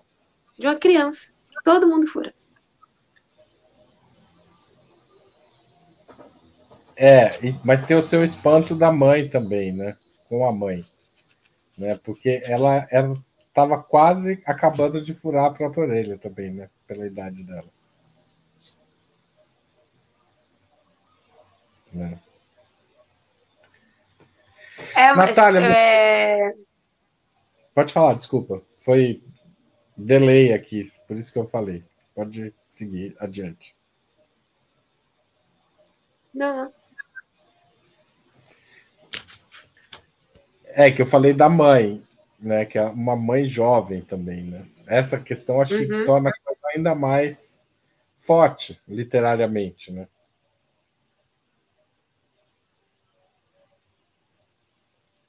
De 0.58 0.68
uma 0.68 0.76
criança. 0.76 1.32
Todo 1.64 1.88
mundo 1.88 2.08
fura. 2.08 2.34
É, 6.96 7.32
mas 7.64 7.86
tem 7.86 7.98
o 7.98 8.02
seu 8.02 8.24
espanto 8.24 8.76
da 8.76 8.92
mãe 8.92 9.30
também, 9.30 9.72
né? 9.72 9.98
Com 10.30 10.46
a 10.46 10.52
mãe. 10.52 10.86
Né? 11.78 12.00
Porque 12.04 12.42
ela 12.46 12.88
estava 13.48 13.82
quase 13.82 14.42
acabando 14.46 15.02
de 15.02 15.14
furar 15.14 15.46
a 15.46 15.54
própria 15.54 15.84
orelha 15.84 16.18
também, 16.18 16.52
né? 16.52 16.70
Pela 16.88 17.06
idade 17.06 17.44
dela. 17.44 17.70
Né? 21.92 22.20
É, 24.96 25.14
Natália, 25.16 25.60
é... 25.60 26.54
pode 27.74 27.94
falar, 27.94 28.16
desculpa. 28.16 28.62
Foi 28.78 29.24
delay 29.96 30.52
aqui, 30.52 30.84
por 31.08 31.18
isso 31.18 31.32
que 31.32 31.40
eu 31.40 31.46
falei. 31.46 31.84
Pode 32.16 32.54
seguir 32.70 33.16
adiante. 33.20 33.76
Não, 36.34 36.56
não. 36.56 36.83
É 40.76 40.92
que 40.92 41.02
eu 41.02 41.06
falei 41.06 41.34
da 41.34 41.48
mãe, 41.48 42.02
né? 42.40 42.66
Que 42.66 42.78
é 42.78 42.86
uma 42.86 43.16
mãe 43.16 43.46
jovem 43.46 44.02
também, 44.02 44.44
né? 44.44 44.66
Essa 44.88 45.20
questão 45.20 45.62
acho 45.62 45.76
uhum. 45.76 45.88
que 45.88 46.04
torna 46.04 46.32
ainda 46.76 46.94
mais 46.94 47.62
forte, 48.18 48.80
literariamente, 48.88 49.92
né? 49.92 50.08